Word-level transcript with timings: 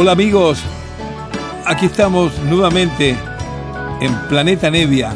Hola 0.00 0.12
amigos, 0.12 0.62
aquí 1.66 1.86
estamos 1.86 2.38
nuevamente 2.44 3.18
en 4.00 4.14
Planeta 4.28 4.70
Nevia, 4.70 5.10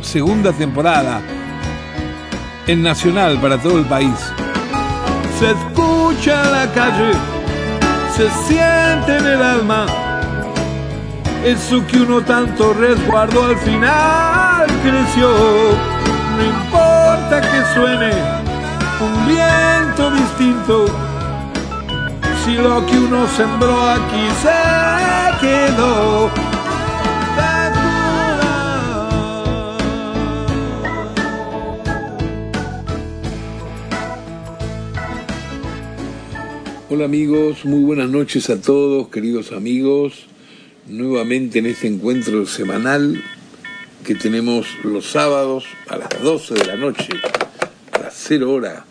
segunda 0.00 0.52
temporada, 0.52 1.20
en 2.66 2.82
Nacional 2.82 3.40
para 3.40 3.56
todo 3.56 3.78
el 3.78 3.84
país. 3.84 4.16
Se 5.38 5.52
escucha 5.52 6.50
la 6.50 6.66
calle, 6.72 7.12
se 8.16 8.28
siente 8.48 9.16
en 9.16 9.26
el 9.26 9.40
alma, 9.40 9.86
eso 11.44 11.86
que 11.86 12.00
uno 12.00 12.20
tanto 12.20 12.74
resguardó 12.74 13.44
al 13.44 13.56
final 13.58 14.66
creció. 14.82 15.30
No 16.36 16.44
importa 16.44 17.40
que 17.40 17.74
suene 17.74 18.10
un 19.00 19.26
viento 19.28 20.10
distinto 20.10 21.09
si 22.44 22.54
lo 22.54 22.84
que 22.86 22.98
uno 22.98 23.26
sembró 23.28 23.82
aquí 23.82 24.28
se 24.42 25.40
quedó. 25.40 26.30
Hola 36.88 37.04
amigos, 37.04 37.64
muy 37.64 37.82
buenas 37.84 38.08
noches 38.08 38.50
a 38.50 38.60
todos, 38.60 39.08
queridos 39.08 39.52
amigos, 39.52 40.26
nuevamente 40.86 41.60
en 41.60 41.66
este 41.66 41.86
encuentro 41.86 42.46
semanal 42.46 43.22
que 44.04 44.14
tenemos 44.14 44.66
los 44.82 45.10
sábados 45.10 45.66
a 45.88 45.96
las 45.96 46.08
12 46.22 46.54
de 46.54 46.64
la 46.66 46.76
noche, 46.76 47.10
a 47.92 47.98
las 47.98 48.14
0 48.16 48.52
hora 48.52 48.89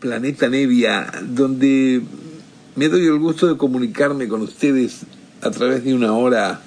Planeta 0.00 0.48
Nevia, 0.48 1.10
donde 1.22 2.02
me 2.76 2.88
doy 2.88 3.06
el 3.06 3.18
gusto 3.18 3.48
de 3.48 3.56
comunicarme 3.56 4.28
con 4.28 4.42
ustedes 4.42 5.00
a 5.42 5.50
través 5.50 5.82
de 5.82 5.92
una 5.92 6.12
hora, 6.12 6.60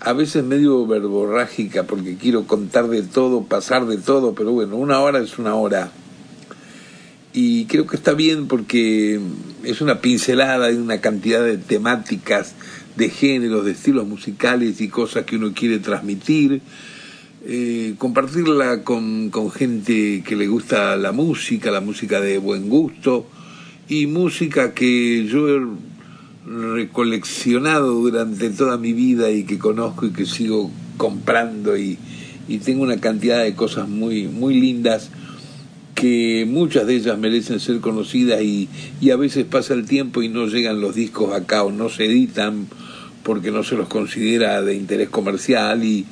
a 0.00 0.12
veces 0.14 0.42
medio 0.42 0.86
verborrágica, 0.86 1.82
porque 1.82 2.16
quiero 2.16 2.46
contar 2.46 2.88
de 2.88 3.02
todo, 3.02 3.44
pasar 3.44 3.84
de 3.84 3.98
todo, 3.98 4.34
pero 4.34 4.52
bueno, 4.52 4.76
una 4.76 5.00
hora 5.00 5.18
es 5.18 5.38
una 5.38 5.54
hora. 5.54 5.92
Y 7.34 7.66
creo 7.66 7.86
que 7.86 7.96
está 7.96 8.14
bien 8.14 8.48
porque 8.48 9.20
es 9.62 9.82
una 9.82 10.00
pincelada 10.00 10.68
de 10.68 10.78
una 10.78 11.02
cantidad 11.02 11.44
de 11.44 11.58
temáticas, 11.58 12.54
de 12.96 13.10
géneros, 13.10 13.66
de 13.66 13.72
estilos 13.72 14.06
musicales 14.06 14.80
y 14.80 14.88
cosas 14.88 15.26
que 15.26 15.36
uno 15.36 15.52
quiere 15.54 15.78
transmitir 15.78 16.62
eh, 17.42 17.94
compartirla 17.96 18.82
con, 18.84 19.30
con 19.30 19.50
gente 19.50 20.22
que 20.26 20.36
le 20.36 20.46
gusta 20.46 20.96
la 20.96 21.12
música, 21.12 21.70
la 21.70 21.80
música 21.80 22.20
de 22.20 22.36
buen 22.36 22.68
gusto 22.68 23.26
y 23.88 24.06
música 24.06 24.74
que 24.74 25.24
yo 25.26 25.48
he 25.48 25.62
recoleccionado 26.44 27.94
durante 27.94 28.50
toda 28.50 28.76
mi 28.76 28.92
vida 28.92 29.30
y 29.30 29.44
que 29.44 29.58
conozco 29.58 30.04
y 30.04 30.10
que 30.10 30.26
sigo 30.26 30.70
comprando 30.98 31.78
y, 31.78 31.96
y 32.46 32.58
tengo 32.58 32.82
una 32.82 33.00
cantidad 33.00 33.42
de 33.42 33.54
cosas 33.54 33.88
muy, 33.88 34.28
muy 34.28 34.60
lindas 34.60 35.10
que 35.94 36.46
muchas 36.46 36.86
de 36.86 36.96
ellas 36.96 37.18
merecen 37.18 37.58
ser 37.58 37.80
conocidas 37.80 38.42
y, 38.42 38.68
y 39.00 39.10
a 39.10 39.16
veces 39.16 39.46
pasa 39.46 39.72
el 39.72 39.86
tiempo 39.86 40.22
y 40.22 40.28
no 40.28 40.46
llegan 40.46 40.82
los 40.82 40.94
discos 40.94 41.32
acá 41.32 41.62
o 41.62 41.72
no 41.72 41.88
se 41.88 42.04
editan 42.04 42.66
porque 43.22 43.50
no 43.50 43.64
se 43.64 43.76
los 43.76 43.88
considera 43.88 44.60
de 44.60 44.74
interés 44.74 45.08
comercial 45.08 45.84
y, 45.84 46.04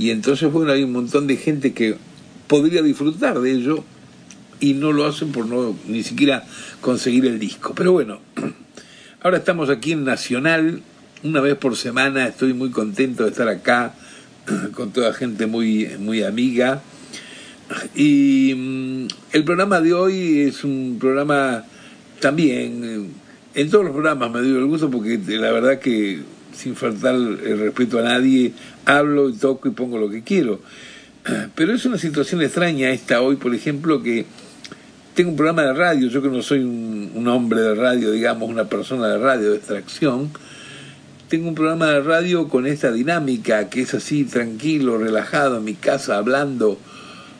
y 0.00 0.10
entonces, 0.12 0.50
bueno, 0.50 0.72
hay 0.72 0.82
un 0.82 0.92
montón 0.92 1.26
de 1.26 1.36
gente 1.36 1.74
que 1.74 1.94
podría 2.46 2.80
disfrutar 2.80 3.38
de 3.38 3.52
ello 3.52 3.84
y 4.58 4.72
no 4.72 4.92
lo 4.92 5.04
hacen 5.04 5.30
por 5.30 5.44
no 5.44 5.76
ni 5.86 6.02
siquiera 6.02 6.42
conseguir 6.80 7.26
el 7.26 7.38
disco. 7.38 7.74
Pero 7.74 7.92
bueno, 7.92 8.18
ahora 9.20 9.36
estamos 9.36 9.68
aquí 9.68 9.92
en 9.92 10.04
Nacional, 10.04 10.80
una 11.22 11.42
vez 11.42 11.54
por 11.56 11.76
semana, 11.76 12.26
estoy 12.26 12.54
muy 12.54 12.70
contento 12.70 13.24
de 13.24 13.28
estar 13.28 13.46
acá 13.48 13.92
con 14.72 14.90
toda 14.90 15.12
gente 15.12 15.44
muy, 15.44 15.90
muy 15.98 16.22
amiga. 16.22 16.80
Y 17.94 18.54
mm, 18.56 19.08
el 19.32 19.44
programa 19.44 19.82
de 19.82 19.92
hoy 19.92 20.40
es 20.40 20.64
un 20.64 20.96
programa 20.98 21.64
también, 22.20 23.12
en 23.54 23.70
todos 23.70 23.84
los 23.84 23.92
programas 23.92 24.30
me 24.30 24.40
dio 24.40 24.60
el 24.60 24.64
gusto 24.64 24.90
porque 24.90 25.20
la 25.26 25.52
verdad 25.52 25.78
que 25.78 26.22
sin 26.52 26.76
faltar 26.76 27.14
el 27.14 27.58
respeto 27.58 27.98
a 27.98 28.02
nadie, 28.02 28.52
hablo 28.84 29.28
y 29.28 29.34
toco 29.34 29.68
y 29.68 29.72
pongo 29.72 29.98
lo 29.98 30.10
que 30.10 30.22
quiero. 30.22 30.60
Pero 31.54 31.74
es 31.74 31.84
una 31.84 31.98
situación 31.98 32.42
extraña 32.42 32.90
esta 32.90 33.20
hoy, 33.20 33.36
por 33.36 33.54
ejemplo, 33.54 34.02
que 34.02 34.26
tengo 35.14 35.30
un 35.30 35.36
programa 35.36 35.62
de 35.62 35.72
radio, 35.74 36.08
yo 36.08 36.22
que 36.22 36.28
no 36.28 36.42
soy 36.42 36.60
un, 36.60 37.28
hombre 37.28 37.60
de 37.60 37.74
radio, 37.74 38.12
digamos, 38.12 38.48
una 38.48 38.64
persona 38.64 39.08
de 39.08 39.18
radio 39.18 39.50
de 39.50 39.56
extracción, 39.56 40.30
tengo 41.28 41.48
un 41.48 41.54
programa 41.54 41.88
de 41.88 42.00
radio 42.00 42.48
con 42.48 42.66
esta 42.66 42.90
dinámica 42.90 43.68
que 43.68 43.82
es 43.82 43.94
así 43.94 44.24
tranquilo, 44.24 44.98
relajado 44.98 45.58
en 45.58 45.64
mi 45.64 45.74
casa, 45.74 46.16
hablando, 46.16 46.78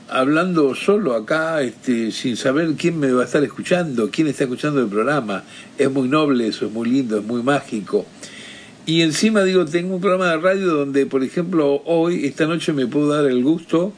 hablando 0.09 0.75
solo 0.75 1.15
acá, 1.15 1.63
este, 1.63 2.13
sin 2.13 2.37
saber 2.37 2.75
quién 2.77 3.01
me 3.01 3.11
va 3.13 3.23
a 3.23 3.25
estar 3.25 3.43
escuchando, 3.43 4.11
quién 4.11 4.29
está 4.29 4.45
escuchando 4.45 4.81
el 4.81 4.89
programa. 4.89 5.45
Es 5.79 5.91
muy 5.91 6.09
noble 6.09 6.49
eso, 6.49 6.67
es 6.67 6.73
muy 6.73 6.89
lindo, 6.89 7.19
es 7.19 7.25
muy 7.25 7.43
mágico. 7.43 8.05
Y 8.87 9.03
encima 9.03 9.45
digo, 9.45 9.67
tengo 9.67 9.95
un 9.95 10.01
programa 10.01 10.31
de 10.31 10.39
radio 10.39 10.75
donde, 10.75 11.07
por 11.07 11.23
ejemplo, 11.23 11.83
hoy, 11.85 12.25
esta 12.25 12.47
noche 12.47 12.73
me 12.73 12.87
puedo 12.87 13.09
dar 13.09 13.27
el 13.27 13.43
gusto 13.43 13.93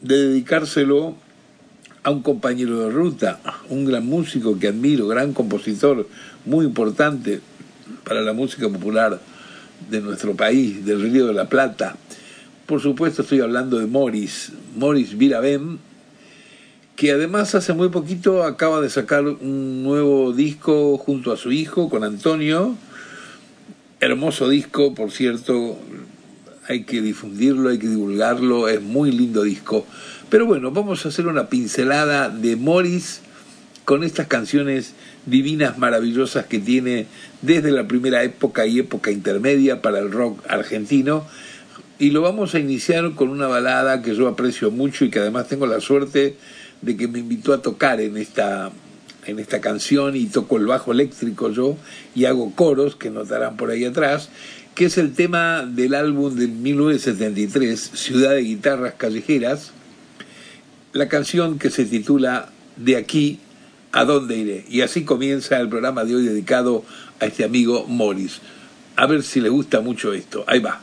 de 0.00 0.28
dedicárselo 0.28 1.16
a 2.02 2.10
un 2.10 2.22
compañero 2.22 2.80
de 2.80 2.90
ruta, 2.90 3.40
un 3.68 3.84
gran 3.84 4.06
músico 4.06 4.58
que 4.58 4.68
admiro, 4.68 5.08
gran 5.08 5.32
compositor, 5.32 6.06
muy 6.44 6.66
importante 6.66 7.40
para 8.04 8.20
la 8.20 8.32
música 8.32 8.68
popular 8.68 9.20
de 9.90 10.00
nuestro 10.00 10.34
país, 10.36 10.84
del 10.84 11.00
Río 11.02 11.26
de 11.26 11.34
la 11.34 11.48
Plata. 11.48 11.96
Por 12.66 12.80
supuesto 12.80 13.22
estoy 13.22 13.40
hablando 13.40 13.78
de 13.78 13.86
Morris, 13.86 14.52
Morris 14.76 15.16
Virabem, 15.16 15.78
que 16.96 17.12
además 17.12 17.54
hace 17.54 17.72
muy 17.72 17.88
poquito 17.88 18.44
acaba 18.44 18.80
de 18.80 18.90
sacar 18.90 19.24
un 19.24 19.82
nuevo 19.82 20.32
disco 20.32 20.98
junto 20.98 21.32
a 21.32 21.36
su 21.36 21.50
hijo, 21.50 21.88
con 21.88 22.04
Antonio, 22.04 22.76
Hermoso 24.02 24.48
disco, 24.48 24.94
por 24.94 25.10
cierto, 25.10 25.78
hay 26.66 26.84
que 26.84 27.02
difundirlo, 27.02 27.68
hay 27.68 27.78
que 27.78 27.88
divulgarlo, 27.88 28.66
es 28.66 28.80
muy 28.80 29.12
lindo 29.12 29.42
disco. 29.42 29.84
Pero 30.30 30.46
bueno, 30.46 30.70
vamos 30.70 31.04
a 31.04 31.10
hacer 31.10 31.26
una 31.26 31.50
pincelada 31.50 32.30
de 32.30 32.56
Morris 32.56 33.20
con 33.84 34.02
estas 34.02 34.26
canciones 34.26 34.94
divinas, 35.26 35.76
maravillosas 35.76 36.46
que 36.46 36.58
tiene 36.60 37.08
desde 37.42 37.72
la 37.72 37.86
primera 37.86 38.22
época 38.22 38.66
y 38.66 38.78
época 38.78 39.10
intermedia 39.10 39.82
para 39.82 39.98
el 39.98 40.10
rock 40.10 40.40
argentino. 40.48 41.26
Y 41.98 42.08
lo 42.08 42.22
vamos 42.22 42.54
a 42.54 42.58
iniciar 42.58 43.14
con 43.14 43.28
una 43.28 43.48
balada 43.48 44.00
que 44.00 44.14
yo 44.14 44.28
aprecio 44.28 44.70
mucho 44.70 45.04
y 45.04 45.10
que 45.10 45.18
además 45.18 45.46
tengo 45.48 45.66
la 45.66 45.82
suerte 45.82 46.36
de 46.80 46.96
que 46.96 47.06
me 47.06 47.18
invitó 47.18 47.52
a 47.52 47.60
tocar 47.60 48.00
en 48.00 48.16
esta 48.16 48.70
en 49.30 49.38
esta 49.38 49.60
canción 49.60 50.16
y 50.16 50.26
toco 50.26 50.56
el 50.56 50.66
bajo 50.66 50.92
eléctrico 50.92 51.50
yo 51.50 51.76
y 52.14 52.26
hago 52.26 52.52
coros 52.54 52.96
que 52.96 53.10
notarán 53.10 53.56
por 53.56 53.70
ahí 53.70 53.84
atrás, 53.84 54.28
que 54.74 54.86
es 54.86 54.98
el 54.98 55.14
tema 55.14 55.64
del 55.66 55.94
álbum 55.94 56.34
de 56.34 56.48
1973, 56.48 57.80
Ciudad 57.94 58.30
de 58.30 58.42
Guitarras 58.42 58.94
Callejeras, 58.94 59.72
la 60.92 61.08
canción 61.08 61.58
que 61.58 61.70
se 61.70 61.84
titula 61.84 62.50
De 62.76 62.96
aquí 62.96 63.38
a 63.92 64.04
dónde 64.04 64.36
iré. 64.36 64.64
Y 64.68 64.82
así 64.82 65.04
comienza 65.04 65.58
el 65.60 65.68
programa 65.68 66.04
de 66.04 66.16
hoy 66.16 66.24
dedicado 66.24 66.84
a 67.20 67.26
este 67.26 67.44
amigo 67.44 67.86
Morris. 67.86 68.40
A 68.96 69.06
ver 69.06 69.22
si 69.22 69.40
le 69.40 69.48
gusta 69.48 69.80
mucho 69.80 70.12
esto. 70.12 70.44
Ahí 70.46 70.60
va. 70.60 70.80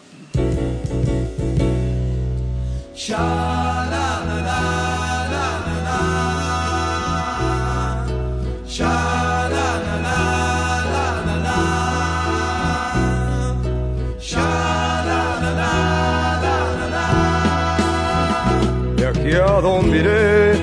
Dónde 19.67 19.97
iré, 19.97 20.53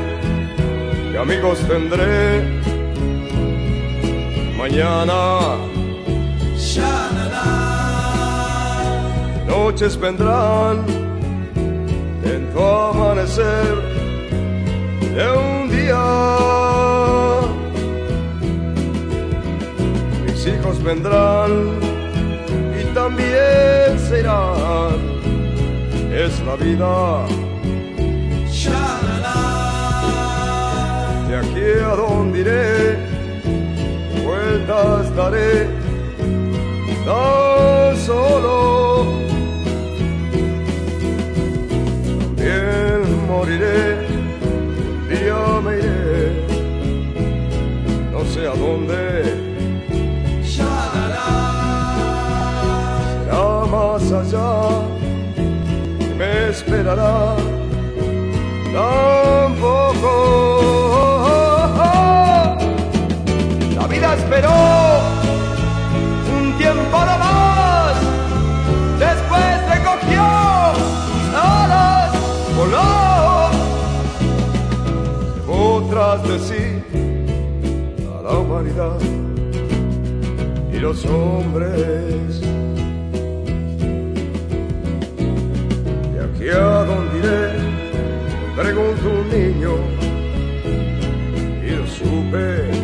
qué 1.11 1.19
amigos 1.19 1.59
tendré 1.69 2.43
mañana. 4.57 5.21
Noches 9.47 9.95
vendrán 9.99 10.77
en 12.33 12.41
tu 12.53 12.61
amanecer 12.63 13.75
de 15.17 15.25
un 15.49 15.61
día. 15.77 16.05
Mis 20.25 20.41
hijos 20.47 20.83
vendrán 20.83 21.51
y 22.81 22.83
también 22.95 23.99
serán. 24.09 24.97
Es 26.25 26.33
la 26.47 26.57
vida 26.57 27.44
a 31.95 31.97
donde 31.97 32.41
iré, 32.41 32.97
vueltas 34.25 35.15
daré 35.15 35.69
tan 37.07 37.97
solo. 37.99 39.05
También 42.19 43.27
moriré, 43.29 43.83
día 45.09 45.61
me 45.65 45.73
iré, 45.79 46.25
no 48.13 48.21
sé 48.25 48.47
a 48.49 48.55
dónde. 48.65 49.01
Será 50.43 51.31
más 53.71 54.05
allá, 54.11 54.53
me 56.19 56.49
esperará 56.49 57.37
tampoco. 58.73 60.44
Esperó 64.15 64.53
un 66.37 66.57
tiempo 66.57 66.99
no 67.09 67.19
más. 67.19 67.95
Después 68.99 69.69
recogió 69.75 70.23
sus 71.07 71.35
alas, 71.35 72.13
voló. 72.57 73.51
Otras 75.49 76.23
de 76.29 76.39
sí 76.39 76.65
a 78.19 78.23
la 78.23 78.39
humanidad 78.39 78.99
y 80.73 80.79
los 80.79 81.05
hombres. 81.07 82.41
De 86.13 86.19
aquí 86.25 86.49
a 86.51 86.85
donde 86.91 87.19
iré, 87.19 87.43
preguntó 88.57 89.09
un 89.21 89.29
niño 89.31 89.73
y 91.67 91.71
lo 91.71 91.87
supe 91.87 92.84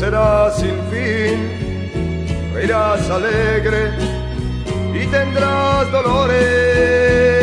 será 0.00 0.50
sin 0.52 0.76
fin, 0.90 1.38
irás 2.64 3.10
alegre 3.10 3.90
y 4.94 5.06
tendrás 5.08 5.92
dolores. 5.92 7.39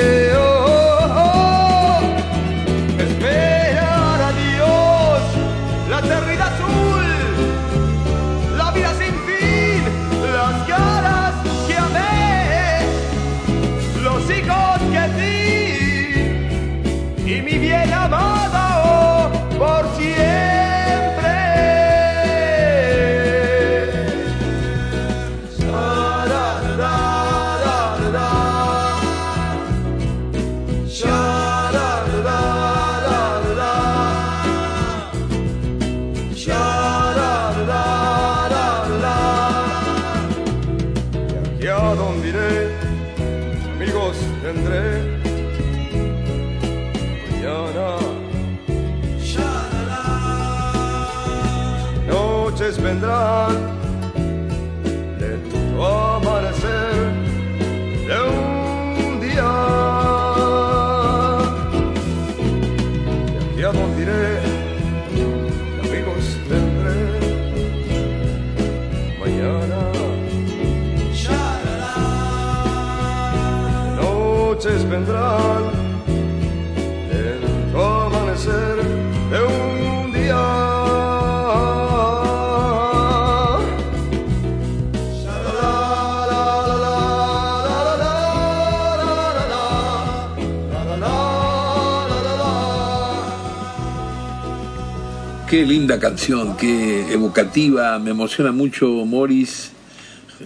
Qué 95.57 95.65
linda 95.65 95.99
canción, 95.99 96.55
qué 96.55 97.11
evocativa, 97.11 97.97
me 97.97 98.11
emociona 98.11 98.51
mucho 98.51 98.87
Morris 99.07 99.71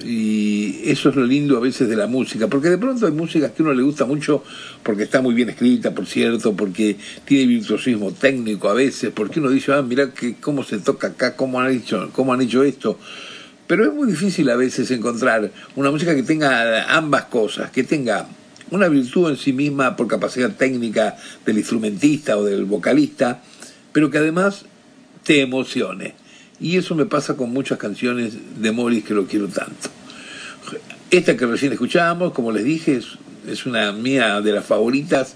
y 0.06 0.90
eso 0.90 1.10
es 1.10 1.16
lo 1.18 1.26
lindo 1.26 1.58
a 1.58 1.60
veces 1.60 1.90
de 1.90 1.98
la 1.98 2.08
música, 2.08 2.48
porque 2.48 2.70
de 2.70 2.78
pronto 2.78 3.06
hay 3.06 3.12
músicas 3.12 3.52
que 3.52 3.62
a 3.62 3.66
uno 3.66 3.74
le 3.74 3.84
gusta 3.84 4.06
mucho 4.06 4.42
porque 4.82 5.04
está 5.04 5.22
muy 5.22 5.34
bien 5.34 5.50
escrita, 5.50 5.94
por 5.94 6.06
cierto, 6.06 6.54
porque 6.54 6.96
tiene 7.26 7.46
virtuosismo 7.46 8.14
técnico 8.14 8.70
a 8.70 8.74
veces, 8.74 9.12
porque 9.14 9.42
uno 9.42 9.50
dice, 9.50 9.74
ah, 9.74 9.82
mira 9.82 10.14
que, 10.14 10.36
cómo 10.36 10.64
se 10.64 10.80
toca 10.80 11.08
acá, 11.08 11.36
cómo 11.36 11.60
han, 11.60 11.74
hecho, 11.74 12.10
cómo 12.14 12.32
han 12.32 12.40
hecho 12.40 12.64
esto. 12.64 12.98
Pero 13.68 13.84
es 13.84 13.94
muy 13.94 14.08
difícil 14.08 14.50
a 14.50 14.56
veces 14.56 14.90
encontrar 14.92 15.52
una 15.76 15.92
música 15.92 16.16
que 16.16 16.24
tenga 16.24 16.96
ambas 16.96 17.26
cosas, 17.26 17.70
que 17.70 17.84
tenga 17.84 18.30
una 18.70 18.88
virtud 18.88 19.32
en 19.32 19.36
sí 19.36 19.52
misma 19.52 19.98
por 19.98 20.08
capacidad 20.08 20.56
técnica 20.56 21.18
del 21.46 21.58
instrumentista 21.58 22.38
o 22.38 22.46
del 22.46 22.64
vocalista, 22.64 23.44
pero 23.92 24.10
que 24.10 24.18
además 24.18 24.68
te 25.24 25.42
emocione. 25.42 26.16
Y 26.60 26.78
eso 26.78 26.96
me 26.96 27.06
pasa 27.06 27.36
con 27.36 27.52
muchas 27.52 27.78
canciones 27.78 28.34
de 28.62 28.72
Morris 28.72 29.04
que 29.04 29.14
lo 29.14 29.26
quiero 29.26 29.48
tanto. 29.48 29.90
Esta 31.10 31.36
que 31.36 31.46
recién 31.46 31.74
escuchábamos, 31.74 32.34
como 32.34 32.52
les 32.52 32.64
dije, 32.64 32.98
es, 32.98 33.18
es 33.48 33.66
una 33.66 33.92
mía 33.92 34.40
de 34.42 34.52
las 34.52 34.66
favoritas 34.66 35.36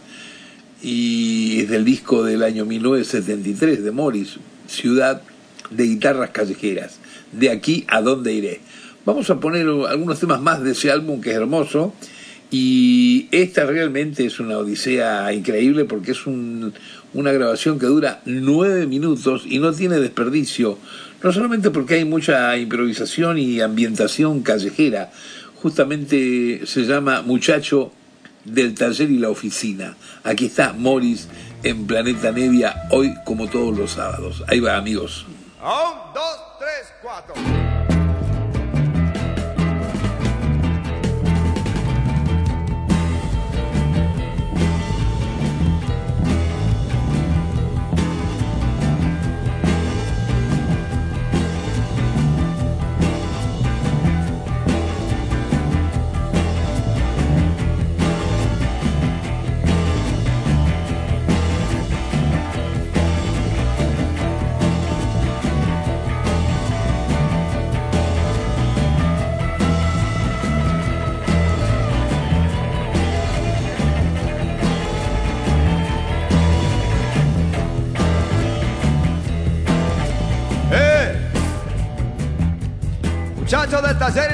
y 0.81 1.61
es 1.61 1.69
del 1.69 1.83
disco 1.83 2.23
del 2.23 2.43
año 2.43 2.65
1973 2.65 3.83
de 3.83 3.91
Morris, 3.91 4.37
Ciudad 4.67 5.21
de 5.69 5.83
Guitarras 5.83 6.29
Callejeras. 6.29 6.99
De 7.31 7.49
aquí 7.49 7.85
a 7.87 8.01
dónde 8.01 8.33
iré. 8.33 8.61
Vamos 9.05 9.29
a 9.29 9.39
poner 9.39 9.67
algunos 9.67 10.19
temas 10.19 10.41
más 10.41 10.63
de 10.63 10.71
ese 10.71 10.91
álbum 10.91 11.21
que 11.21 11.31
es 11.31 11.35
hermoso. 11.35 11.93
Y 12.51 13.27
esta 13.31 13.65
realmente 13.65 14.25
es 14.25 14.39
una 14.39 14.57
odisea 14.57 15.33
increíble 15.33 15.85
porque 15.85 16.11
es 16.11 16.25
un, 16.25 16.73
una 17.13 17.31
grabación 17.31 17.79
que 17.79 17.85
dura 17.85 18.21
nueve 18.25 18.85
minutos 18.85 19.43
y 19.45 19.59
no 19.59 19.73
tiene 19.73 19.99
desperdicio, 19.99 20.77
no 21.23 21.31
solamente 21.31 21.71
porque 21.71 21.95
hay 21.95 22.05
mucha 22.05 22.55
improvisación 22.57 23.37
y 23.37 23.61
ambientación 23.61 24.41
callejera, 24.41 25.11
justamente 25.55 26.61
se 26.65 26.83
llama 26.83 27.23
Muchacho 27.23 27.91
del 28.43 28.75
Taller 28.75 29.09
y 29.09 29.17
la 29.17 29.29
Oficina. 29.29 29.95
Aquí 30.23 30.45
está 30.45 30.73
Morris 30.73 31.27
en 31.63 31.87
Planeta 31.87 32.31
Nevia, 32.31 32.83
hoy 32.91 33.15
como 33.25 33.49
todos 33.49 33.75
los 33.75 33.91
sábados. 33.91 34.43
Ahí 34.47 34.59
va, 34.59 34.77
amigos. 34.77 35.25
Un, 35.61 36.13
dos, 36.13 36.37
tres, 36.59 36.93
cuatro. 37.01 37.33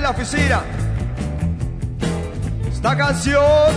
La 0.02 0.10
oficina. 0.10 0.62
Esta 2.72 2.98
canción, 2.98 3.72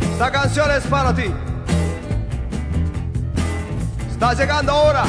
esta 0.00 0.32
canción 0.32 0.70
es 0.72 0.86
para 0.86 1.14
ti. 1.14 1.32
Está 4.10 4.34
llegando 4.34 4.72
ahora 4.72 5.04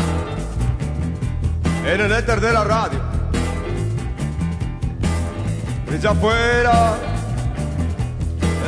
en 1.86 2.02
el 2.02 2.12
éter 2.12 2.40
de 2.40 2.54
la 2.54 2.64
radio. 2.64 3.00
Brilla 5.88 6.12
afuera 6.12 6.96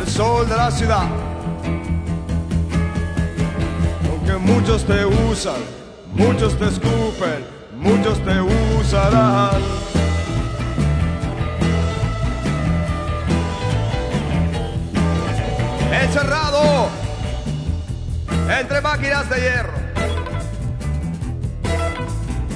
el 0.02 0.08
sol 0.08 0.50
de 0.50 0.56
la 0.56 0.72
ciudad. 0.72 1.06
Aunque 4.10 4.34
muchos 4.38 4.86
te 4.86 5.06
usan, 5.06 5.62
muchos 6.14 6.58
te 6.58 6.66
escupen, 6.66 7.46
muchos 7.78 8.18
te 8.24 8.42
usarán. 8.42 9.99
Entre 18.60 18.82
máquinas 18.82 19.30
de 19.30 19.40
hierro. 19.40 19.74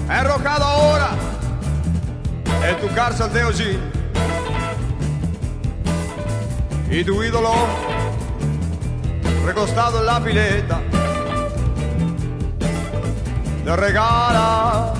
Enrojado 0.09 0.65
ahora 0.65 1.09
en 2.67 2.77
tu 2.79 2.93
cárcel 2.93 3.31
de 3.31 3.43
hollín. 3.45 3.79
Y 6.89 7.03
tu 7.03 7.23
ídolo 7.23 7.53
recostado 9.45 9.99
en 9.99 10.05
la 10.05 10.19
pileta 10.19 10.79
te 13.63 13.75
regala 13.75 14.93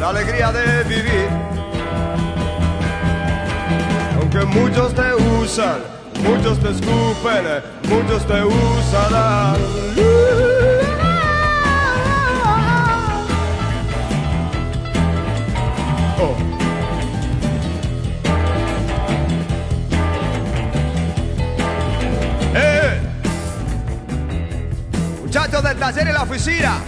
la 0.00 0.08
alegría 0.08 0.50
de 0.50 0.82
vivir. 0.84 1.28
Aunque 4.18 4.44
muchos 4.46 4.94
te 4.94 5.14
usan, 5.14 5.78
muchos 6.22 6.58
te 6.58 6.70
escupen, 6.70 7.73
muchos 7.88 8.26
te 8.26 8.44
usarán. 8.44 9.56
Oh. 16.20 16.36
¡Eh! 22.54 23.00
Muchachos 25.22 25.62
del 25.62 25.78
taller 25.78 26.08
y 26.08 26.12
la 26.12 26.22
oficina. 26.22 26.78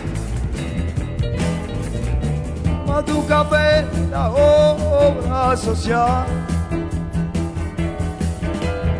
Tu 3.04 3.26
café, 3.26 3.84
la 4.10 4.30
obra 4.30 5.54
social. 5.54 6.24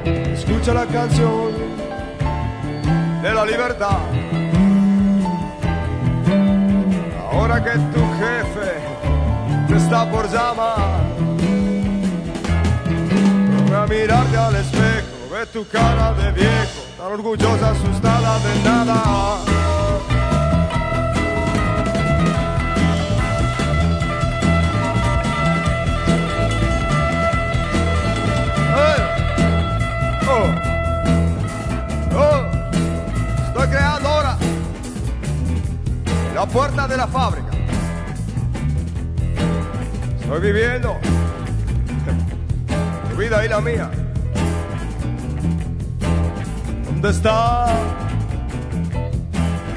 Escucha 0.05 0.75
la 0.75 0.85
canción 0.85 1.51
de 3.27 3.35
la 3.35 3.45
libertad. 3.45 3.99
Ahora 7.33 7.63
que 7.65 7.73
tu 7.93 8.03
jefe 8.21 8.73
te 9.67 9.77
está 9.77 10.09
por 10.11 10.31
llamar, 10.31 11.01
Vuelve 13.59 13.77
a 13.77 13.87
mirarte 13.87 14.37
al 14.37 14.55
espejo, 14.55 15.17
ve 15.33 15.47
tu 15.53 15.67
cara 15.67 16.13
de 16.13 16.31
viejo, 16.33 16.81
tan 16.97 17.13
orgullosa, 17.13 17.71
asustada 17.71 18.39
de 18.39 18.63
nada. 18.63 19.66
Puerta 36.53 36.87
de 36.89 36.97
la 36.97 37.07
fábrica. 37.07 37.51
Estoy 40.21 40.41
viviendo 40.41 40.97
tu 43.11 43.17
vida 43.17 43.45
y 43.45 43.49
la 43.49 43.61
mía. 43.61 43.91
¿Dónde 46.87 47.11
está 47.11 47.67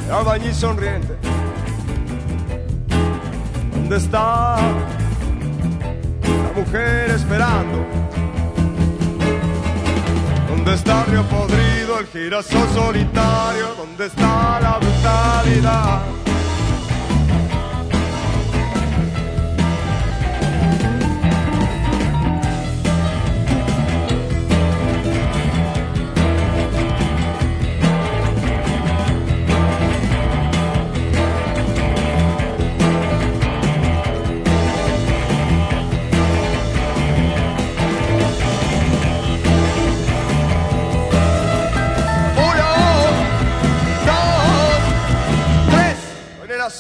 el 0.08 0.12
albañil 0.12 0.54
sonriente? 0.54 1.16
¿Dónde 3.74 3.98
está 3.98 4.58
la 6.18 6.52
mujer 6.56 7.12
esperando? 7.12 7.86
¿Dónde 10.50 10.74
está 10.74 11.02
el 11.02 11.12
río 11.12 11.24
podrido, 11.24 12.00
el 12.00 12.08
girasol 12.08 12.70
solitario? 12.74 13.76
¿Dónde 13.78 14.06
está 14.08 14.60
la 14.62 14.78
brutalidad? 14.80 16.19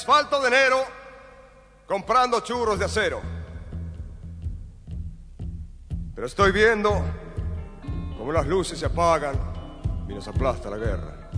Asfalto 0.10 0.42
de 0.42 0.48
enero, 0.48 0.84
comprando 1.88 2.40
churros 2.40 2.80
de 2.80 2.86
acero. 2.86 3.22
Pero 6.16 6.26
estoy 6.26 6.52
viendo 6.52 7.00
cómo 8.18 8.32
las 8.32 8.48
luces 8.48 8.80
se 8.80 8.88
apagan 8.88 9.36
y 10.10 10.14
nos 10.16 10.28
aplasta 10.28 10.72
la 10.72 10.78
guerra. 10.78 11.30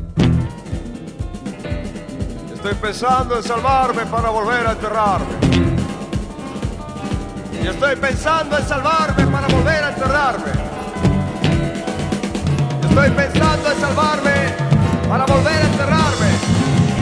Estoy 2.54 2.74
pensando 2.76 3.36
en 3.36 3.44
salvarme 3.44 4.06
para 4.06 4.30
volver 4.30 4.66
a 4.66 4.72
enterrarme. 4.72 5.36
Y 7.62 7.68
estoy 7.68 7.96
pensando 7.98 8.58
en 8.58 8.66
salvarme 8.66 9.28
para 9.28 9.48
volver 9.48 9.84
a 9.84 9.90
enterrarme. 9.90 10.52
Estoy 12.88 13.10
pensando 13.12 13.72
en 13.72 13.80
salvarme 13.82 14.56
para 15.10 15.26
volver 15.26 15.56
a 15.56 15.68
enterrarme. 15.68 16.21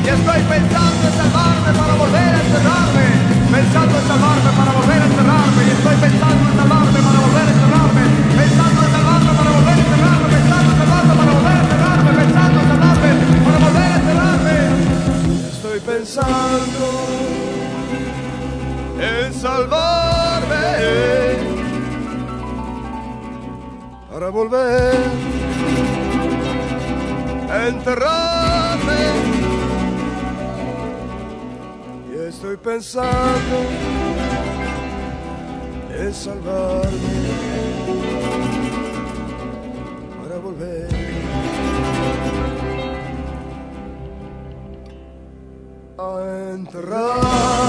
Estoy 0.10 0.42
pensando 0.42 1.08
en 1.08 1.14
salvarme 1.14 1.72
para 1.78 1.94
volver 1.94 2.34
a 2.34 2.42
enterrarme. 2.42 3.06
Pensando 3.54 3.94
en 4.00 4.06
salvarme 4.08 4.52
para 4.58 4.72
volver 4.74 5.02
a 5.02 5.06
enterrarme. 5.06 5.62
Y 5.62 5.70
estoy 5.70 5.96
pensando 6.02 6.50
en 6.50 6.56
salvarme 6.58 7.00
para 7.08 7.20
volver 7.26 7.46
a 7.46 7.54
enterrarme. 7.54 8.04
Pensando 8.40 8.80
en 8.86 8.92
salvarme 8.92 9.32
para 9.38 9.52
volver 9.58 9.78
a 9.78 9.82
enterrarme. 9.86 10.28
Pensando 10.34 10.70
en 10.74 10.78
salvarme 10.82 11.14
para 11.20 11.32
volver 11.38 11.54
a 11.54 11.62
enterrarme. 11.62 12.12
Pensando 12.20 12.58
en 12.60 12.68
salvarme 12.70 13.12
para 13.46 13.58
volver 13.66 13.90
a 13.90 13.98
enterrarme. 14.02 14.58
Estoy 15.54 15.80
pensando 15.92 16.86
en 19.00 19.34
salvarme 19.34 20.66
para 24.12 24.30
volver 24.30 24.98
a 27.50 27.68
enterrarme. 27.68 29.59
Estoy 32.30 32.58
pensando 32.58 33.58
en 35.98 36.14
salvarme 36.14 36.90
para 40.22 40.38
volver 40.38 40.90
a 45.98 46.54
enterrarme. 46.54 47.69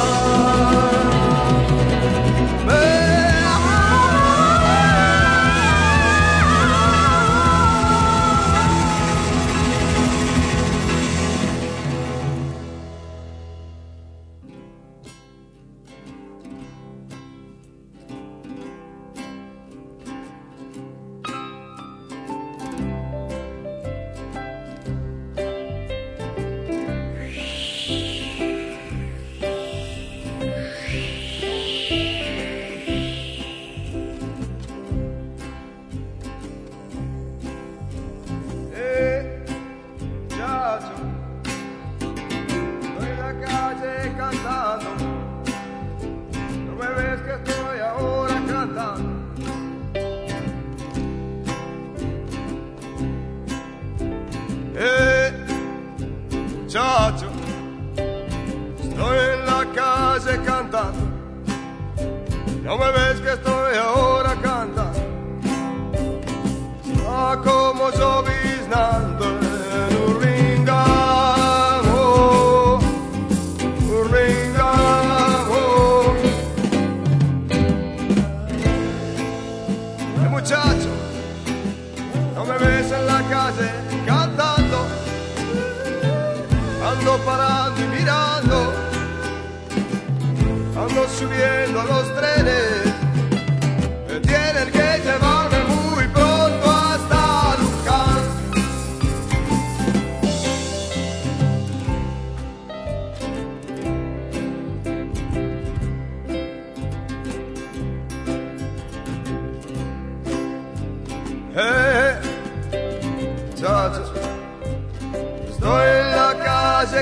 No 62.71 62.79
me 62.79 62.93
ve. 62.93 63.00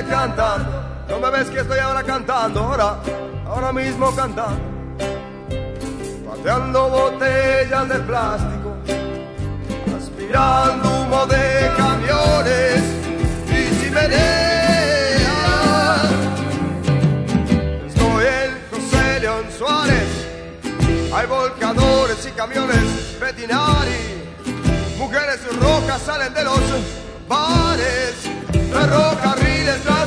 Cantando. 0.08 0.88
No 1.08 1.20
me 1.20 1.30
ves 1.30 1.48
que 1.50 1.60
estoy 1.60 1.78
ahora 1.78 2.02
cantando, 2.02 2.60
ahora, 2.60 2.96
ahora 3.46 3.72
mismo 3.72 4.14
cantando. 4.14 4.60
Pateando 6.28 6.88
botellas 6.88 7.88
de 7.88 7.98
plástico, 8.00 8.76
aspirando 9.96 11.00
humo 11.00 11.26
de 11.26 11.70
camiones 11.76 12.82
y 13.46 13.80
chimeneas. 13.80 15.18
Estoy 17.86 18.24
en 18.26 18.50
José 18.70 19.20
León 19.20 19.44
Suárez, 19.56 20.10
hay 21.14 21.26
volcadores 21.26 22.26
y 22.26 22.30
camiones 22.32 23.18
Bettinari. 23.20 24.18
Mujeres 24.98 25.40
rocas 25.60 26.02
salen 26.02 26.34
de 26.34 26.44
los 26.44 26.60
bares, 27.26 28.14
ferrocarriles 28.72 29.82
transportando 29.82 29.97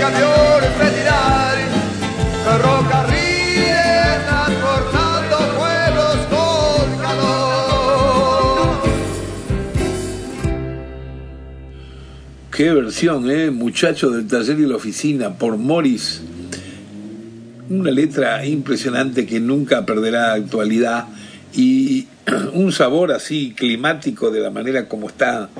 y 0.00 0.02
camiones 0.02 0.78
Bettinari, 0.78 1.62
ferrocarriles 2.44 4.26
transportando 4.26 5.36
pueblos 5.58 6.16
con 6.30 6.98
calor. 7.02 8.78
Qué 12.50 12.72
versión, 12.72 13.30
¿eh? 13.30 13.50
Muchacho 13.50 14.08
del 14.10 14.26
taller 14.26 14.58
y 14.60 14.66
la 14.66 14.76
oficina 14.76 15.34
por 15.34 15.58
Morris. 15.58 16.22
Una 17.68 17.90
letra 17.90 18.46
impresionante 18.46 19.26
que 19.26 19.38
nunca 19.38 19.84
perderá 19.84 20.32
actualidad 20.32 21.08
y 21.52 22.06
un 22.54 22.72
sabor 22.72 23.12
así 23.12 23.52
climático 23.54 24.30
de 24.30 24.40
la 24.40 24.50
manera 24.50 24.88
como 24.88 25.08
está, 25.08 25.50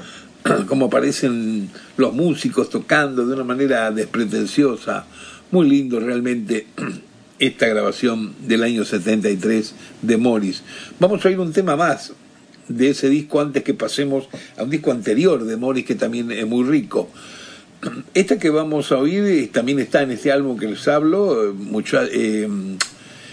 como 0.66 0.86
aparecen 0.86 1.68
los 2.00 2.14
músicos 2.14 2.70
tocando 2.70 3.26
de 3.26 3.34
una 3.34 3.44
manera 3.44 3.90
despretenciosa. 3.90 5.04
Muy 5.50 5.68
lindo 5.68 6.00
realmente 6.00 6.66
esta 7.38 7.68
grabación 7.68 8.34
del 8.46 8.62
año 8.62 8.84
73 8.84 9.74
de 10.02 10.16
Morris. 10.16 10.62
Vamos 10.98 11.24
a 11.24 11.28
oír 11.28 11.38
un 11.38 11.52
tema 11.52 11.76
más 11.76 12.12
de 12.68 12.90
ese 12.90 13.08
disco 13.08 13.40
antes 13.40 13.62
que 13.62 13.74
pasemos 13.74 14.28
a 14.56 14.62
un 14.62 14.70
disco 14.70 14.92
anterior 14.92 15.44
de 15.44 15.56
Morris 15.56 15.84
que 15.84 15.94
también 15.94 16.32
es 16.32 16.46
muy 16.46 16.64
rico. 16.64 17.10
Esta 18.14 18.38
que 18.38 18.50
vamos 18.50 18.90
a 18.92 18.98
oír 18.98 19.24
eh, 19.24 19.50
también 19.52 19.78
está 19.78 20.02
en 20.02 20.12
este 20.12 20.32
álbum 20.32 20.58
que 20.58 20.68
les 20.68 20.88
hablo, 20.88 21.50
eh, 21.50 21.52
mucha, 21.52 22.04
eh, 22.10 22.48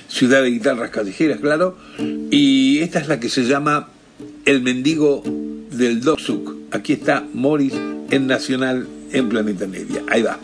Ciudad 0.09 0.41
de 0.41 0.51
Guitarras 0.51 0.89
Callejeras, 0.89 1.41
claro, 1.41 1.77
y 2.31 2.79
esta 2.79 2.99
es 2.99 3.09
la 3.09 3.19
que 3.19 3.27
se 3.27 3.43
llama 3.43 3.89
El 4.45 4.61
Mendigo 4.61 5.21
del 5.69 5.99
Doksuk. 5.99 6.55
Aquí 6.71 6.93
está 6.93 7.25
Morris 7.33 7.73
en 8.11 8.27
Nacional 8.27 8.87
en 9.11 9.29
Planeta 9.29 9.67
Media. 9.67 10.03
Ahí 10.09 10.21
va. 10.21 10.39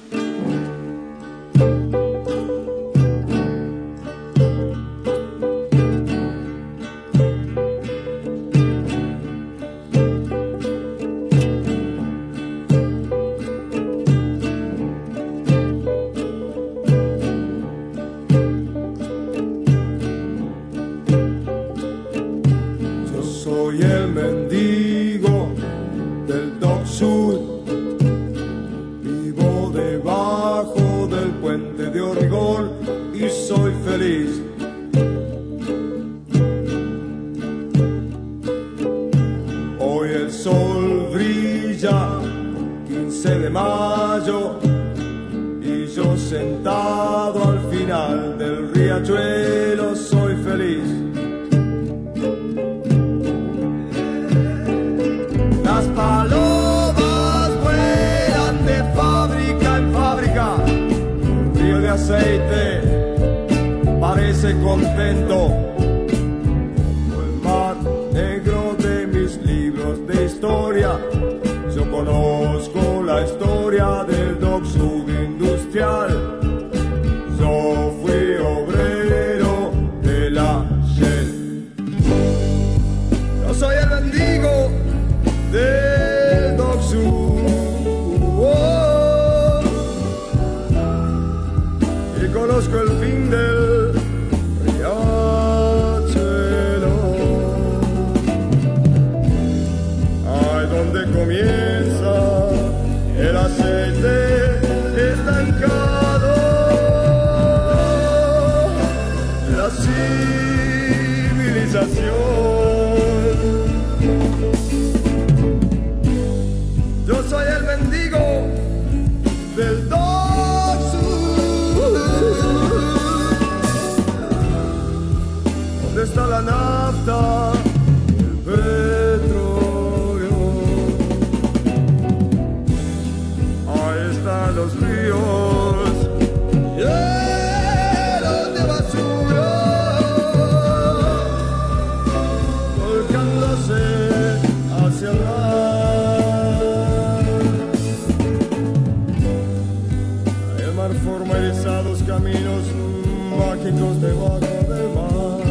Barquitos 153.73 154.01
debajo 154.01 154.39
del 154.39 154.89
mar. 154.93 155.41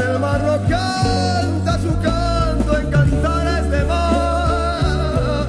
El 0.00 0.18
mar 0.18 0.40
no 0.42 0.56
canta 0.68 1.78
su 1.78 2.00
canto 2.00 2.78
en 2.78 2.90
cantares 2.90 3.70
de 3.70 3.84
mar. 3.84 5.46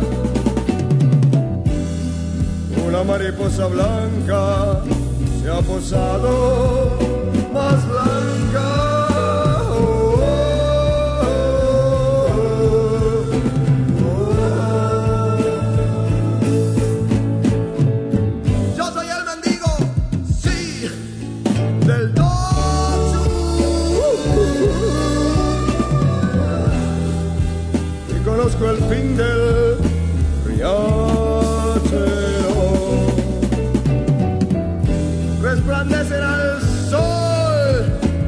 Una 2.87 3.03
mariposa 3.03 3.67
blanca 3.67 4.81
se 5.41 5.49
ha 5.49 5.61
posado 5.61 6.82
fin 28.93 29.17
del. 29.17 29.77
Resplandecerá 35.41 36.33
el 36.43 36.61
sol 36.89 37.75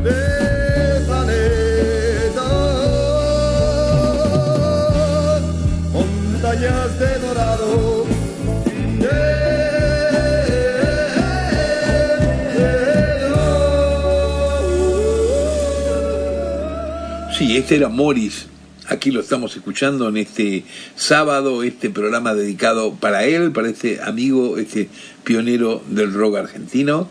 del 0.04 1.06
planeta. 1.06 2.48
Montañas 5.94 7.00
de 7.00 7.20
dorado. 7.20 8.06
Sí, 17.38 17.58
este 17.58 17.76
era 17.76 17.90
Morris. 17.90 18.48
Aquí 19.06 19.12
lo 19.12 19.22
estamos 19.22 19.56
escuchando 19.56 20.10
en 20.10 20.18
este 20.18 20.64
sábado, 20.96 21.62
este 21.62 21.92
programa 21.92 22.34
dedicado 22.34 22.96
para 22.96 23.24
él, 23.26 23.52
para 23.52 23.70
este 23.70 24.02
amigo, 24.02 24.58
este 24.58 24.90
pionero 25.24 25.84
del 25.92 26.12
rock 26.12 26.38
argentino, 26.38 27.08